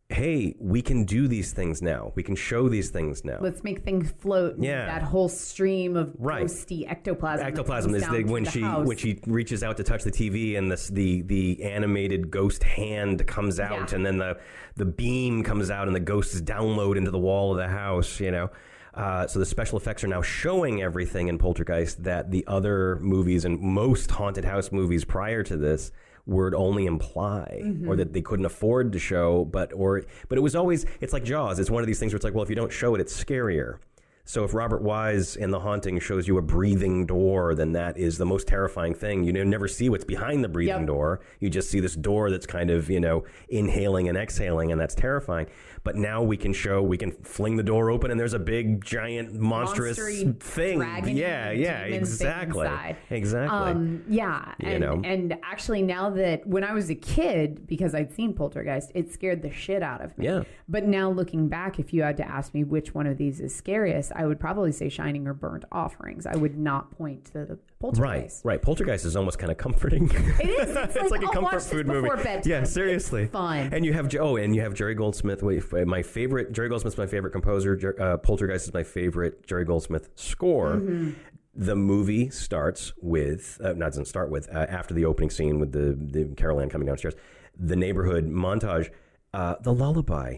[0.08, 2.12] Hey, we can do these things now.
[2.14, 3.38] We can show these things now.
[3.40, 4.54] Let's make things float.
[4.60, 4.86] Yeah.
[4.86, 6.44] that whole stream of Right.
[6.46, 7.44] ghosty ectoplasm.
[7.44, 8.86] ectoplasm is the, when the she house.
[8.86, 13.26] when she reaches out to touch the TV and this the the animated ghost hand
[13.26, 13.96] comes out Yeah.
[13.96, 14.38] and then the
[14.76, 18.30] the beam comes out and the ghosts download into the wall of the house you
[18.30, 18.48] know
[18.96, 23.44] uh, so the special effects are now showing everything in Poltergeist that the other movies
[23.44, 25.92] and most haunted house movies prior to this
[26.24, 27.88] would only imply Mm-hmm.
[27.88, 31.22] or that they couldn't afford to show but or but it was always it's like
[31.24, 33.00] Jaws it's one of these things where it's like well if you don't show it
[33.00, 33.78] it's scarier
[34.26, 38.18] so if Robert Wise in The Haunting shows you a breathing door, then that is
[38.18, 39.24] the most terrifying thing.
[39.24, 40.86] You never see what's behind the breathing Yep.
[40.86, 41.20] door.
[41.40, 44.94] You just see this door that's kind of, you know, inhaling and exhaling, and that's
[44.94, 45.46] terrifying.
[45.84, 48.84] But now we can show, we can fling the door open, and there's a big,
[48.84, 51.16] giant, monstrous Monstery thing.
[51.16, 52.68] Yeah, yeah, exactly.
[53.10, 53.56] Exactly.
[53.56, 55.00] Um, yeah, You and know.
[55.04, 59.42] and actually now that when I was a kid, because I'd seen Poltergeist, it scared
[59.42, 60.24] the shit out of me.
[60.26, 60.42] Yeah.
[60.68, 63.54] But now looking back, if you had to ask me which one of these is
[63.54, 66.26] scariest, I would probably say Shining or Burnt Offerings.
[66.26, 68.44] I would not point to the Poltergeist.
[68.44, 68.52] right.
[68.54, 68.62] right.
[68.62, 70.10] Poltergeist is almost kind of comforting.
[70.40, 70.76] It is.
[70.96, 72.08] It's, like, a I'll comfort watch this food movie.
[72.08, 72.42] bedtime.
[72.44, 73.24] Yeah, seriously.
[73.24, 73.70] It's fun.
[73.72, 75.42] And you have oh, and you have Jerry Goldsmith.
[75.42, 77.76] wait, My favorite Jerry Goldsmith's my favorite composer.
[77.76, 80.76] Jer- Uh, Poltergeist is my favorite Jerry Goldsmith score.
[80.76, 81.10] Mm-hmm.
[81.54, 85.72] The movie starts with uh, not doesn't start with uh, after the opening scene with
[85.72, 87.14] the the Carol Ann coming downstairs.
[87.58, 88.90] The neighborhood montage.
[89.34, 90.36] Uh, the lullaby,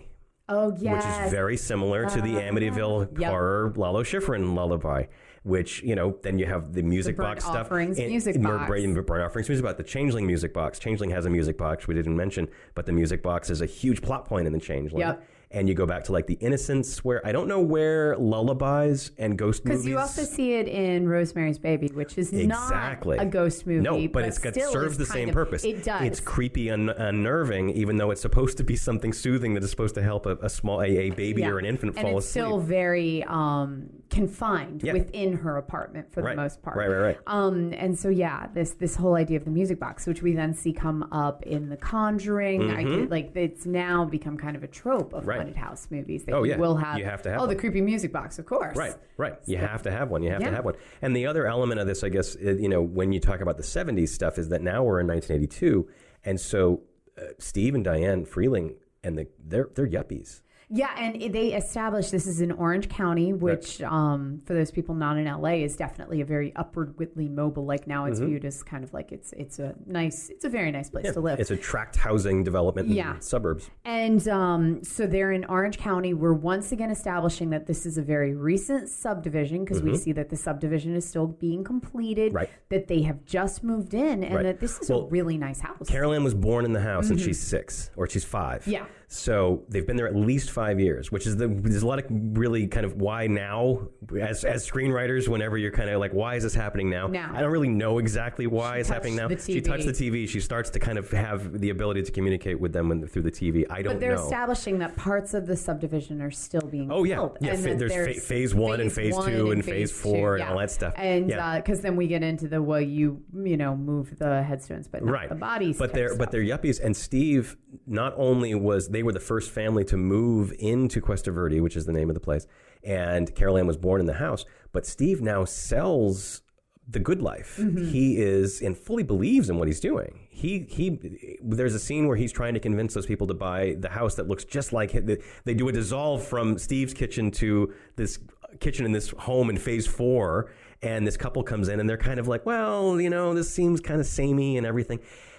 [0.49, 1.05] oh yes.
[1.05, 3.31] which is very similar to the Amityville ah, Yep.
[3.31, 5.05] horror Lalo Schifrin lullaby.
[5.45, 8.45] Which you know, then you have the music Burnt box stuff, Offerings and- music and
[8.45, 8.69] box.
[8.69, 9.77] Burnt- Burnt Offerings music box.
[9.79, 10.79] The Changeling music box.
[10.79, 14.03] Changeling has a music box we didn't mention, but the music box is a huge
[14.03, 15.01] plot point in the Changeling.
[15.01, 15.23] Yep.
[15.51, 19.39] And you go back to like the Innocents, where I don't know where lullabies and
[19.39, 19.79] ghost movies.
[19.81, 23.17] Because you also see it in Rosemary's Baby, which is Exactly.
[23.17, 23.81] not a ghost movie.
[23.81, 25.65] No, but, it's got serves the same of- purpose.
[25.65, 26.03] It does.
[26.03, 29.95] It's creepy and unnerving, even though it's supposed to be something soothing that is supposed
[29.95, 31.49] to help a, a small a, a baby Yeah.
[31.51, 32.45] or an infant and fall it's asleep.
[32.45, 34.93] still very um, confined Yeah.
[34.93, 36.37] within her apartment for Right.
[36.37, 36.77] the most part.
[36.77, 37.19] Right, right, right.
[37.27, 40.53] Um, and so yeah, this this whole idea of the music box, which we then
[40.53, 42.89] see come up in The Conjuring, Mm-hmm.
[42.89, 45.38] did, like it's now become kind of a trope of Right.
[45.39, 46.99] Haunted house movies That oh yeah, will have.
[46.99, 48.77] You have to have Oh, the creepy music box, of course.
[48.77, 49.37] Right, right.
[49.47, 50.23] You have to have one.
[50.23, 50.51] You have Yeah.
[50.51, 50.75] to have one.
[51.03, 53.63] And the other element of this, I guess, you know, when you talk about the
[53.63, 55.89] '70s stuff, is that now we're in 1982,
[56.25, 56.83] and so
[57.17, 60.43] uh, Steve and Diane Freeling and the they're they're yuppies.
[60.71, 65.17] Yeah, and they established this is in Orange County, which, um, for those people not
[65.17, 67.65] in LA, is definitely a very upwardly mobile.
[67.65, 70.71] Like now, it's viewed as kind of like it's it's a nice, it's a very
[70.71, 71.35] nice place to live.
[71.35, 71.41] Mm-hmm.
[71.41, 73.19] It's a tract housing development in Yeah.
[73.21, 73.71] suburbs.
[73.87, 76.13] And um, so they're in Orange County.
[76.13, 80.29] We're once again establishing that this is a very recent subdivision because we see that
[80.29, 82.37] the subdivision is still being completed, Mm-hmm.
[82.37, 82.51] Right.
[82.69, 84.43] that they have just moved in, and Right.
[84.43, 85.89] that this is Well, a really nice house.
[85.89, 88.63] Carol Ann was born in the house, and she's six or she's five.
[88.63, 88.71] Mm-hmm.
[88.73, 88.85] Yeah.
[89.11, 92.05] So they've been there at least five years, which is the there's a lot of
[92.11, 93.89] really kind of why now
[94.21, 95.29] as as screenwriters.
[95.29, 97.07] Whenever you're kind of like, why is this happening now?
[97.07, 97.33] Now.
[97.35, 99.29] I don't really know exactly why She it's happening now.
[99.31, 100.29] She touched the TV.
[100.29, 103.31] She starts to kind of have the ability to communicate with them when, through the
[103.31, 103.65] TV.
[103.71, 104.23] I don't but they're know.
[104.25, 107.15] establishing that parts of the subdivision are still being Oh, yeah.
[107.17, 110.35] built, Yeah, and fa- that there's phase one and phase one two and phase four
[110.37, 110.93] and all that stuff.
[110.99, 111.47] And Yeah.
[111.49, 115.03] Uh, because then we get into the well, you you know move the headstones, but
[115.03, 115.79] not right the bodies.
[115.79, 116.19] but they're stuff.
[116.19, 117.57] but they're yuppies and steve
[117.87, 121.87] not only was they were the first family to move into cuesta verde which is
[121.87, 122.47] the name of the place
[122.85, 126.43] and carol ann was born in the house but steve now sells
[126.91, 127.89] the good life Mm-hmm.
[127.89, 130.99] he is and fully believes in what he's doing he he
[131.43, 134.29] there's a scene where he's trying to convince those people to buy the house that
[134.29, 135.05] looks just like it.
[135.07, 138.19] They- they do a dissolve from steve's kitchen to this
[138.61, 142.19] kitchen in this home in phase four and this couple comes in and they're kind
[142.21, 144.99] of like well you know this seems kind of samey and everything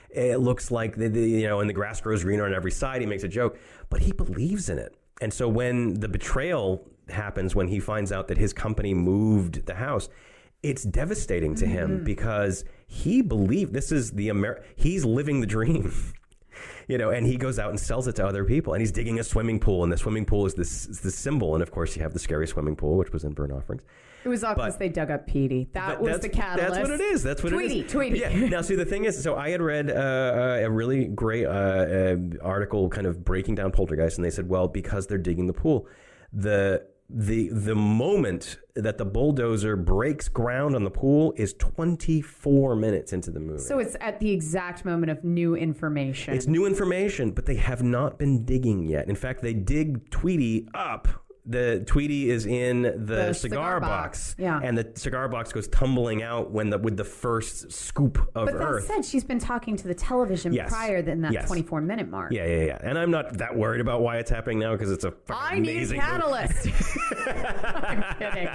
[0.10, 3.02] it looks like the, the you know and the grass grows greener on every side
[3.02, 3.58] he makes a joke
[3.90, 8.28] but he believes in it and so when the betrayal happens when he finds out
[8.28, 10.10] that his company moved the house
[10.62, 12.04] it's devastating to him mm-hmm.
[12.04, 15.94] because he believed this is the Amer- he's living the dream
[16.88, 19.20] you know, and he goes out and sells it to other people, and he's digging
[19.20, 21.96] a swimming pool, and the swimming pool is this is the symbol, and of course
[21.96, 23.84] you have the scary swimming pool, which was in Burnt Offerings.
[24.24, 25.70] It was all because they dug up Petey.
[25.74, 26.74] That was the catalyst.
[26.74, 27.24] That's what it is.
[27.24, 27.92] That's what Tweety, it is.
[27.92, 28.20] Tweety.
[28.20, 28.48] Yeah.
[28.50, 31.50] Now, see, the thing is, so I had read uh, uh, a really great uh,
[31.50, 35.54] uh, article, kind of breaking down poltergeist, and they said, well, because they're digging the
[35.54, 35.88] pool,
[36.34, 43.14] the the the moment that the bulldozer breaks ground on the pool is 24 minutes
[43.14, 43.64] into the movie.
[43.64, 46.36] So it's at the exact moment of new information.
[46.36, 49.10] It's new information, but they have not been digging yet.
[49.10, 51.08] In fact, they dig Tweety up.
[51.46, 53.90] The Tweety is in the, The cigar, cigar box,
[54.34, 54.60] box, yeah.
[54.62, 58.54] and the cigar box goes tumbling out when the with the first scoop of but
[58.58, 58.86] that Earth.
[58.86, 60.70] said, she's been talking to the television Yes.
[60.70, 61.48] prior than that Yes.
[61.48, 62.32] 24 minute mark.
[62.34, 62.78] yeah, yeah, yeah.
[62.82, 65.60] And I'm not that worried about why it's happening now because it's a fucking I
[65.60, 66.10] need amazing movie.
[66.10, 66.68] catalyst.
[67.28, 68.48] I'm kidding.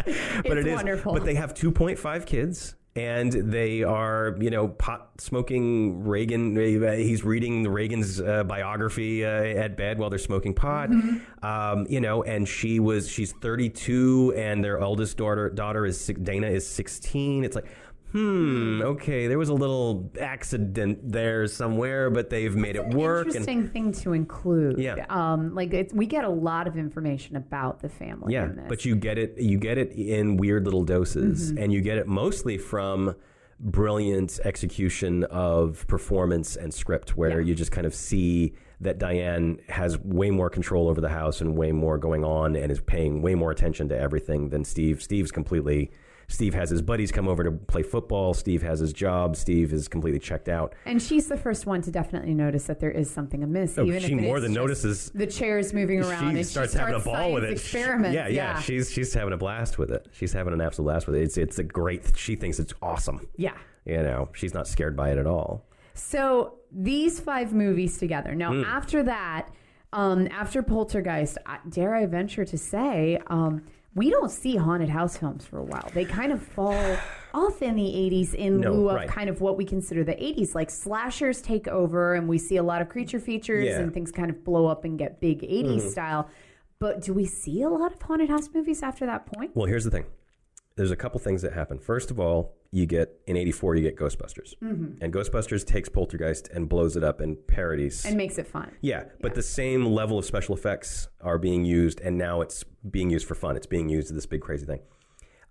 [0.47, 0.75] but it's it is.
[0.75, 1.13] wonderful.
[1.15, 6.57] But they have 2.5 kids, and they are, you know, pot smoking Reagan.
[6.57, 10.91] He's reading Reagan's uh, biography uh, at bed while they're smoking pot.
[10.91, 11.45] Mm-hmm.
[11.45, 16.49] Um, you know, and she was she's 32, and their eldest daughter daughter is Dana
[16.49, 17.45] is 16.
[17.45, 17.67] It's like.
[18.15, 18.81] Hmm.
[18.81, 23.27] Okay, there was a little accident there somewhere, but they've made it work.
[23.27, 24.79] And Interesting thing to include.
[24.79, 25.05] Yeah.
[25.09, 28.33] Um, like it's, we get a lot of information about the family.
[28.35, 28.67] Yeah, in this.
[28.69, 29.37] but you get it.
[29.39, 31.59] You get it in weird little doses, Mm-hmm.
[31.63, 33.17] and you get it mostly from
[33.59, 37.47] brilliant execution of performance and script, where Yeah.
[37.47, 41.57] you just kind of see that Diane has way more control over the house and
[41.57, 45.03] way more going on, and is paying way more attention to everything than Steve.
[45.03, 45.91] Steve's completely.
[46.29, 48.35] Steve has his buddies come over to play football.
[48.35, 49.37] Steve has his job.
[49.37, 50.75] Steve is completely checked out.
[50.87, 53.77] And she's the first one to definitely notice that there is something amiss.
[53.79, 55.11] Oh, even she if more than notices.
[55.15, 57.51] the chairs moving around, she and starts, she having a ball with it.
[57.53, 58.15] Experiments.
[58.15, 60.07] Yeah, yeah, She's she's having a blast with it.
[60.13, 61.23] She's having an absolute blast with it.
[61.23, 62.17] It's it's a great.
[62.17, 63.29] She thinks it's awesome.
[63.37, 63.57] yeah.
[63.87, 65.67] You know, she's not scared by it at all.
[65.93, 68.35] So these five movies together.
[68.35, 68.65] Now, Hmm.
[68.65, 69.49] after that,
[69.93, 73.63] um, after Poltergeist, I- dare I venture to say, um,
[73.95, 75.89] we don't see haunted house films for a while.
[75.95, 76.97] They kind of fall
[77.35, 79.09] off in the 80s in No, lieu of right.
[79.09, 80.55] kind of what we consider the 80s.
[80.55, 83.79] Like slashers take over, and we see a lot of creature features, Yeah.
[83.81, 85.89] and things kind of blow up and get big 80s Mm-hmm.
[85.89, 86.29] style.
[86.81, 89.53] But do we see a lot of haunted house movies after that point?
[89.55, 90.05] Well, here's the thing.
[90.77, 91.79] There's a couple things that happen.
[91.79, 95.03] First of all, you get in '84, you get Ghostbusters, mm-hmm.
[95.03, 98.05] and Ghostbusters takes Poltergeist and blows it up and parodies.
[98.05, 98.73] And makes it fun.
[98.81, 103.11] yeah, but the same level of special effects are being used, and now it's being
[103.11, 103.57] used for fun.
[103.57, 104.81] It's being used as this big crazy thing.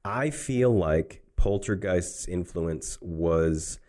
[0.03, 3.79] I feel like Poltergeist's influence was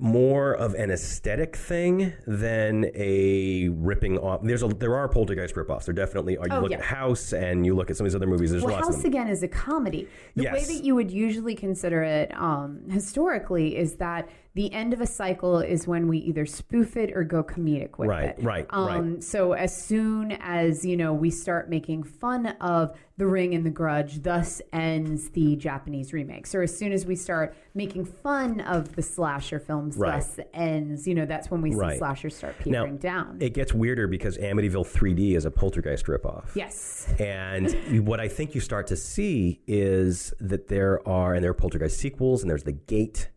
[0.00, 4.40] more of an aesthetic thing than a ripping off.
[4.42, 5.84] There's a there are Poltergeist ripoffs.
[5.84, 6.46] There definitely are.
[6.48, 6.78] You Oh, look yeah.
[6.78, 8.50] at House and you look at some of these other movies.
[8.50, 9.12] There's Well, lots House of them.
[9.12, 10.08] again is a comedy.
[10.36, 14.28] The way that you would usually consider it um, historically is that
[14.58, 18.08] the end of a cycle is when we either spoof it or go comedic with
[18.08, 18.42] Right, it.
[18.42, 19.22] right, um, right.
[19.22, 23.70] So as soon as you know we start making fun of The Ring and The
[23.70, 26.56] Grudge, thus ends the Japanese remakes.
[26.56, 30.14] Or as soon as we start making fun of the slasher films, Right.
[30.14, 31.06] thus ends.
[31.06, 31.98] You know that's when we see Right.
[31.98, 33.36] slashers start Now, down.
[33.38, 36.46] It gets weirder because Amityville 3D is a poltergeist ripoff.
[36.56, 37.06] yes.
[37.20, 37.72] And
[38.08, 41.96] what I think you start to see is that there are, and there are poltergeist
[41.96, 43.28] sequels, and there's the Gate,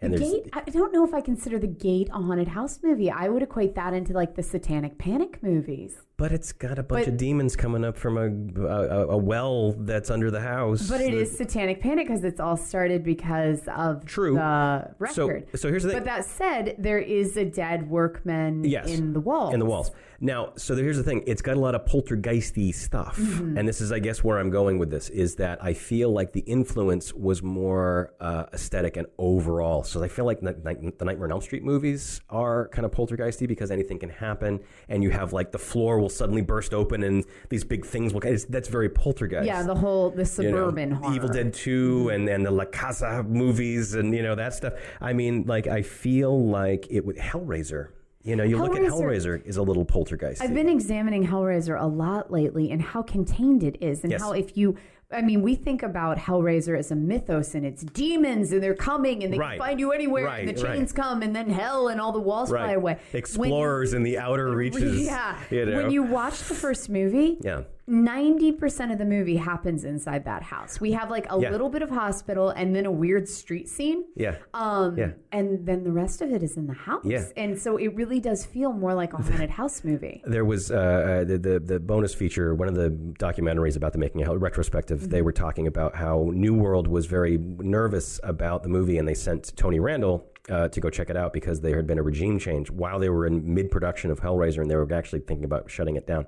[0.00, 2.80] and The there's Gate, I don't know if I consider The Gate a haunted house
[2.82, 3.10] movie.
[3.10, 5.96] I would equate that into like the Satanic Panic movies.
[6.20, 8.26] But it's got a bunch But- of demons coming up from a,
[8.68, 10.86] a a well that's under the house.
[10.86, 14.34] But it that- is Satanic Panic because it's all started because of True.
[14.34, 15.58] the So, record.
[15.58, 15.98] so here's the thing.
[16.00, 19.54] but that said, there is a dead workman Yes, in the walls.
[19.54, 19.92] in the walls.
[20.22, 23.56] Now, so here's the thing: it's got a lot of poltergeisty stuff, Mm-hmm.
[23.56, 26.34] and this is, I guess, where I'm going with this is that I feel like
[26.34, 29.82] the influence was more uh, aesthetic and overall.
[29.84, 32.90] So I feel like the, the the Nightmare on Elm Street movies are kind of
[32.90, 34.60] poltergeisty because anything can happen,
[34.90, 38.20] and you have like the floor will suddenly burst open and these big things will.
[38.22, 39.46] It's, that's very poltergeist.
[39.46, 41.14] Yeah, the whole the you know, suburban horror.
[41.14, 42.08] Evil Dead 2 mm-hmm.
[42.10, 44.74] and, and the La Casa movies and you know that stuff.
[45.00, 47.88] I mean, like I feel like it with Hellraiser.
[48.22, 50.42] You know, you look at Hellraiser- Hellraiser is a little poltergeist.
[50.42, 54.20] I've been examining Hellraiser a lot lately and how contained it is, and Yes.
[54.20, 54.76] how if you.
[55.12, 59.24] I mean, we think about Hellraiser as a mythos and it's demons and they're coming
[59.24, 59.58] and they Right.
[59.58, 60.76] can find you anywhere Right, and the right.
[60.76, 62.96] chains come and then hell and all the walls fly away.
[63.12, 65.04] You- Explorers in the outer reaches.
[65.06, 65.36] Yeah.
[65.50, 65.76] You know?
[65.78, 67.62] When you watch the first movie, yeah.
[67.90, 70.80] 90% of the movie happens inside that house.
[70.80, 71.50] We have like a Yeah.
[71.50, 74.04] little bit of hospital and then a weird street scene.
[74.14, 74.36] Yeah.
[74.54, 75.10] Um, Yeah.
[75.32, 77.04] And then the rest of it is in the house.
[77.04, 77.24] Yeah.
[77.36, 80.22] And so it really does feel more like a haunted house movie.
[80.30, 83.98] There was uh, uh, the, the the bonus feature, one of the documentaries about the
[83.98, 85.10] making of Hell retrospective.
[85.10, 89.14] They were talking about how New World was very nervous about the movie, and they
[89.14, 92.38] sent Tony Randall uh, to go check it out because there had been a regime
[92.38, 95.68] change while they were in mid production of Hellraiser, and they were actually thinking about
[95.70, 96.26] shutting it down.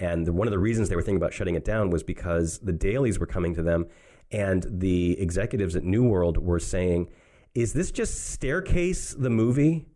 [0.00, 2.72] And one of the reasons they were thinking about shutting it down was because the
[2.72, 3.86] dailies were coming to them,
[4.32, 7.08] and the executives at New World were saying,
[7.54, 9.86] "Is this just Staircase the movie?"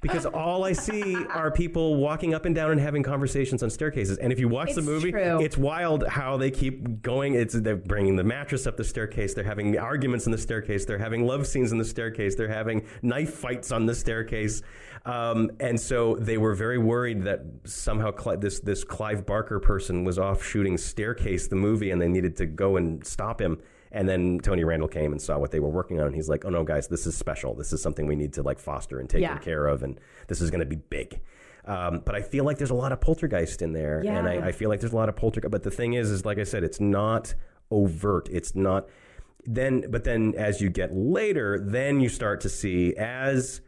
[0.00, 4.18] Because all I see are people walking up and down and having conversations on staircases.
[4.18, 5.40] And if you watch the movie, true.
[5.40, 7.34] it's wild how they keep going.
[7.34, 9.34] It's they're bringing the mattress up the staircase.
[9.34, 10.84] They're having arguments in the staircase.
[10.84, 12.34] They're having love scenes in the staircase.
[12.34, 14.62] They're having knife fights on the staircase.
[15.06, 20.04] Um, and so they were very worried that somehow Cli- this this Clive Barker person
[20.04, 23.58] was off shooting Staircase the movie, and they needed to go and stop him.
[23.92, 26.44] And then Tony Randall came and saw what they were working on, and he's like,
[26.44, 27.54] "Oh no, guys, this is special.
[27.54, 29.38] This is something we need to like foster and take Yeah.
[29.38, 31.20] care of, and this is going to be big."
[31.64, 34.52] Um, but I feel like there's a lot of poltergeist in there, and I, I
[34.52, 35.50] feel like there's a lot of poltergeist.
[35.50, 37.34] But the thing is, is like I said, it's not
[37.70, 38.28] overt.
[38.30, 38.88] It's not.
[39.46, 43.60] Then, but then as you get later, then you start to see as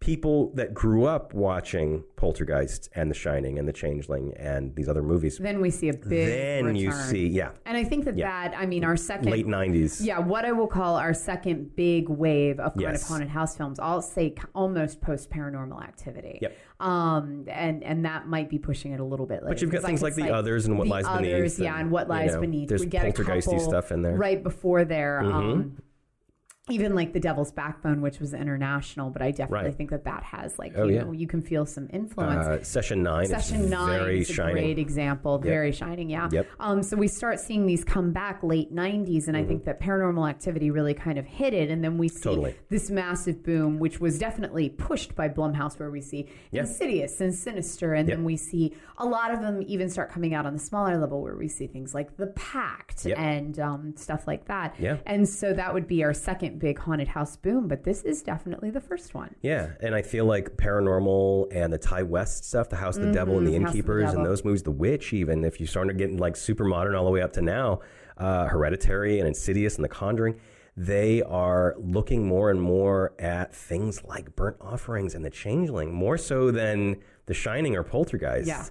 [0.00, 5.02] people that grew up watching Poltergeist and The Shining and The Changeling and these other
[5.02, 5.36] movies.
[5.36, 8.48] Then we see a big then you see, yeah, And I think that Yeah.
[8.48, 9.30] that, I mean, our second.
[9.30, 10.00] late '90s.
[10.04, 13.02] Yeah, what I will call our second big wave of kind Yes.
[13.02, 13.78] of haunted house films.
[13.78, 16.38] I'll say almost post paranormal activity.
[16.40, 16.56] Yep.
[16.80, 19.48] Um, and and that might be pushing it a little bit later.
[19.48, 21.80] But you've got things could like The Others and What Lies Beneath Others, yeah, and,
[21.82, 22.68] and what you lies know, beneath.
[22.70, 24.12] there's we get poltergeisty stuff in there.
[24.12, 24.20] Mm-hmm.
[24.20, 25.20] right before there.
[25.20, 25.76] Um,
[26.70, 29.74] even like the Devil's Backbone, which was international, but I definitely Right.
[29.76, 31.02] think that that has like Oh, you yeah.
[31.04, 32.46] know you can feel some influence.
[32.46, 33.26] Uh, session nine.
[33.26, 34.54] Session is nine very is a shining.
[34.54, 36.28] great example, very shining, yeah.
[36.30, 36.46] Yep.
[36.60, 40.28] Um, so we start seeing these come back late '90s, and I think that Paranormal
[40.28, 42.28] Activity really kind of hit it, and then we see Mm-hmm.
[42.30, 42.54] Totally.
[42.68, 46.62] this massive boom, which was definitely pushed by Blumhouse, where we see Yeah.
[46.62, 48.18] Insidious and Sinister, and Yep.
[48.18, 51.22] then we see a lot of them even start coming out on the smaller level,
[51.22, 53.18] where we see things like The Pact Yep.
[53.18, 54.74] and um, stuff like that.
[54.78, 54.98] Yeah.
[55.06, 58.70] And so that would be our second big haunted house boom, but this is definitely
[58.70, 59.34] the first one.
[59.42, 63.12] Yeah, and I feel like paranormal and the Ti West stuff, the House of the
[63.12, 63.64] Devil and the Mm-hmm.
[63.64, 66.36] House of the Innkeepers, and those movies, The Witch, even if you start getting like
[66.36, 67.80] super modern all the way up to now,
[68.18, 70.38] uh, Hereditary and Insidious and The Conjuring,
[70.76, 76.16] they are looking more and more at things like burnt offerings and The Changeling, more
[76.16, 76.96] so than
[77.26, 78.46] The Shining or Poltergeist.
[78.46, 78.66] Yeah.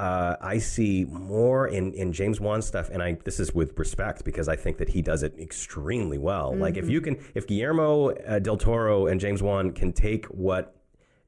[0.00, 4.24] Uh, I see more in, in James Wan stuff, and I this is with respect
[4.24, 6.56] because I think that he does it extremely well.
[6.56, 10.74] Like if you can, if Guillermo uh, del Toro and James Wan can take what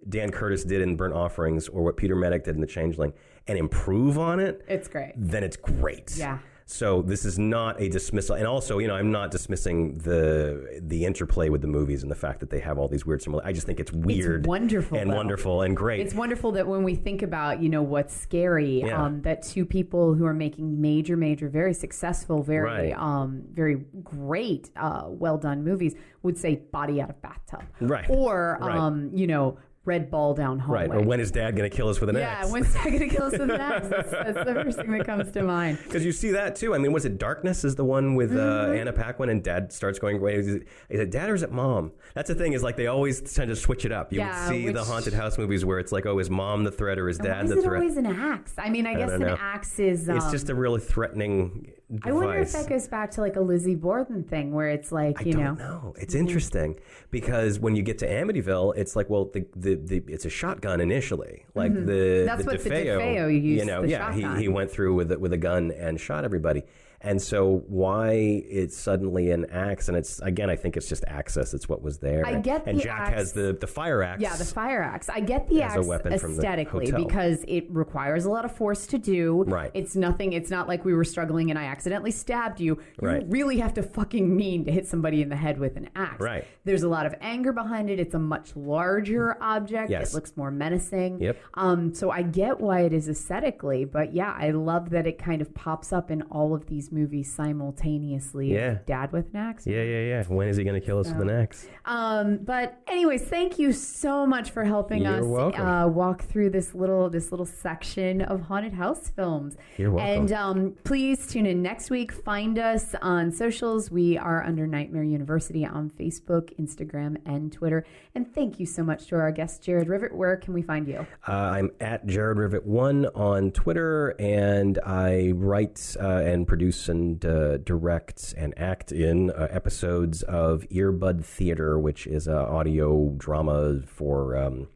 [0.09, 3.13] Dan Curtis did in Burnt Offerings or what Peter Medak did in The Changeling
[3.47, 5.13] and improve on it, It's great.
[5.17, 6.17] then it's great.
[6.17, 6.39] Yeah.
[6.67, 11.05] So this is not a dismissal, and also, you know, I'm not dismissing the the
[11.05, 13.49] interplay with the movies and the fact that they have all these weird similarities.
[13.49, 15.17] I just think it's weird, It's wonderful, and though.
[15.17, 16.01] wonderful and great.
[16.01, 19.05] It's wonderful that when we think about, you know, what's scary, Yeah.
[19.05, 22.99] um, that two people who are making major, major, very successful, very, Right.
[22.99, 28.09] um, very great, uh, well done movies would say body out of bathtub, Right.
[28.09, 28.77] Or, Right.
[28.77, 30.87] um, you know, red ball down hallway.
[30.87, 32.47] right, or when is Dad going to kill us with an yeah, axe?
[32.47, 33.89] Yeah, when's that going to kill us with an axe?
[33.89, 35.79] That's, that's the first thing that comes to mind.
[35.83, 36.75] Because you see that too.
[36.75, 37.65] I mean, was it Darkness?
[37.65, 40.37] Is the one with uh, Anna Paquin and Dad starts going away?
[40.37, 41.93] Is it, is it Dad or is it Mom?
[42.15, 42.53] That's the thing.
[42.53, 44.13] Is like they always tend to switch it up.
[44.13, 46.71] You Yeah, would see the haunted house movies where it's like, oh, is Mom the
[46.71, 47.81] threat or is Dad is the it threat?
[47.83, 48.55] always an axe?
[48.59, 50.09] I mean, I, guess an axe is.
[50.09, 52.11] Um, it's just a really threatening device.
[52.11, 55.21] I wonder if that goes back to like a Lizzie Borden thing, where it's like
[55.21, 55.95] I you don't know, know.
[55.99, 56.79] It's interesting
[57.11, 60.81] because when you get to Amityville, it's like, well, the, the, the it's a shotgun
[60.81, 62.27] initially, like the Mm-hmm.
[62.27, 64.95] That's the what the DeFeo, DeFeo used, you know, the yeah, he, he went through
[64.95, 66.63] with it with a gun and shot everybody.
[67.05, 68.13] And so why
[68.49, 69.89] it's suddenly an axe?
[69.89, 71.53] And it's again, I think it's just access.
[71.53, 72.25] It's what was there.
[72.27, 74.23] I and, get and the Jack axe- has the the fire axe.
[74.23, 75.09] Yeah, the fire axe.
[75.09, 78.87] I get the axe weapon from the aesthetically because it requires a lot of force
[78.89, 79.43] to do.
[79.49, 79.71] Right.
[79.75, 80.33] It's nothing.
[80.33, 82.79] It's not like we were struggling and I accidentally stabbed you.
[83.01, 83.25] You Right.
[83.29, 86.21] really have to fucking mean to hit somebody in the head with an axe.
[86.21, 86.45] Right.
[86.65, 87.99] There's a lot of anger behind it.
[87.99, 89.91] It's a much larger object.
[89.91, 90.13] Yes.
[90.13, 91.21] It looks more menacing.
[91.21, 91.37] Yep.
[91.55, 91.95] Um.
[91.95, 95.53] So I get why it is aesthetically, but yeah, I love that it kind of
[95.55, 98.53] pops up in all of these movies simultaneously.
[98.53, 98.79] Yeah.
[98.87, 99.67] Dad with an axe.
[99.67, 100.25] yeah, yeah, yeah.
[100.25, 101.67] When is he going to kill us with an axe?
[101.85, 105.55] Um, but anyways, thank you so much for helping You're us.
[105.59, 109.57] Uh, walk through this little this little section of haunted house films.
[109.77, 110.23] You're welcome.
[110.23, 112.13] And um, please tune in next week.
[112.13, 113.91] Find us on socials.
[113.91, 117.85] We are under Nightmare University on Facebook, Instagram, and Twitter.
[118.15, 120.15] And thank you so much to our guest Jared Rivet.
[120.15, 121.07] Where can we find you?
[121.27, 127.25] Uh, I'm at Jared Rivet One on Twitter, and I write uh, and produce and
[127.25, 133.81] uh, direct and act in uh, episodes of Earbud Theater, which is an audio drama
[133.87, 134.37] for.
[134.37, 134.69] Um,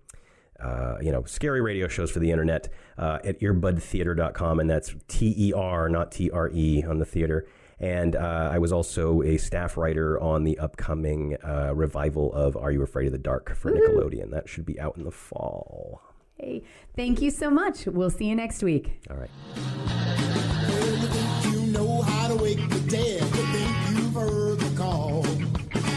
[0.58, 5.34] uh, you know, scary radio shows for the internet uh, at earbudtheater.com, and that's T
[5.36, 7.46] E R, not T R E, on the theater.
[7.78, 12.70] And uh, I was also a staff writer on the upcoming uh, revival of Are
[12.70, 14.30] You Afraid of the Dark for Nickelodeon.
[14.30, 16.00] That should be out in the fall.
[16.38, 16.62] Hey,
[16.94, 17.86] thank you so much.
[17.86, 19.00] We'll see you next week.
[19.10, 20.44] All right.
[21.76, 23.20] Know how to wake the dead.
[23.20, 25.26] You think you've heard the call.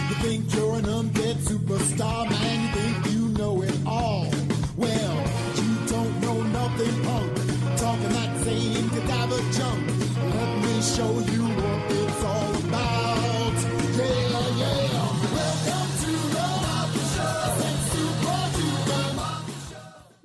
[0.09, 2.61] You think you're an undead superstar, man.
[2.61, 4.27] You think you know it all.
[4.75, 5.17] Well,
[5.55, 7.32] you don't know nothing, punk.
[7.77, 9.88] Talking that same cadaver junk.
[10.36, 11.38] Let me show you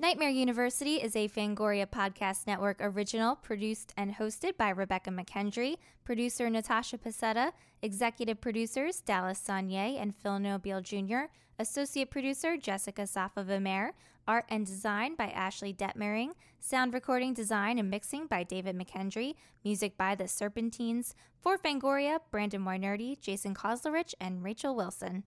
[0.04, 6.50] Nightmare University is a Fangoria Podcast Network original produced and hosted by Rebekah McKendry, producer
[6.50, 13.92] Natasha Pasetta, executive producers Dallas Sonnier and Phil Nobile Jr., associate producer Jessica Safavimehr,
[14.28, 19.96] art and design by Ashley Detmering, sound recording design and mixing by David McKendry, music
[19.96, 25.22] by The Serpentines, for Fangoria, Brandon Weinерdy, Jason Koslerich, and Rachel Wilson.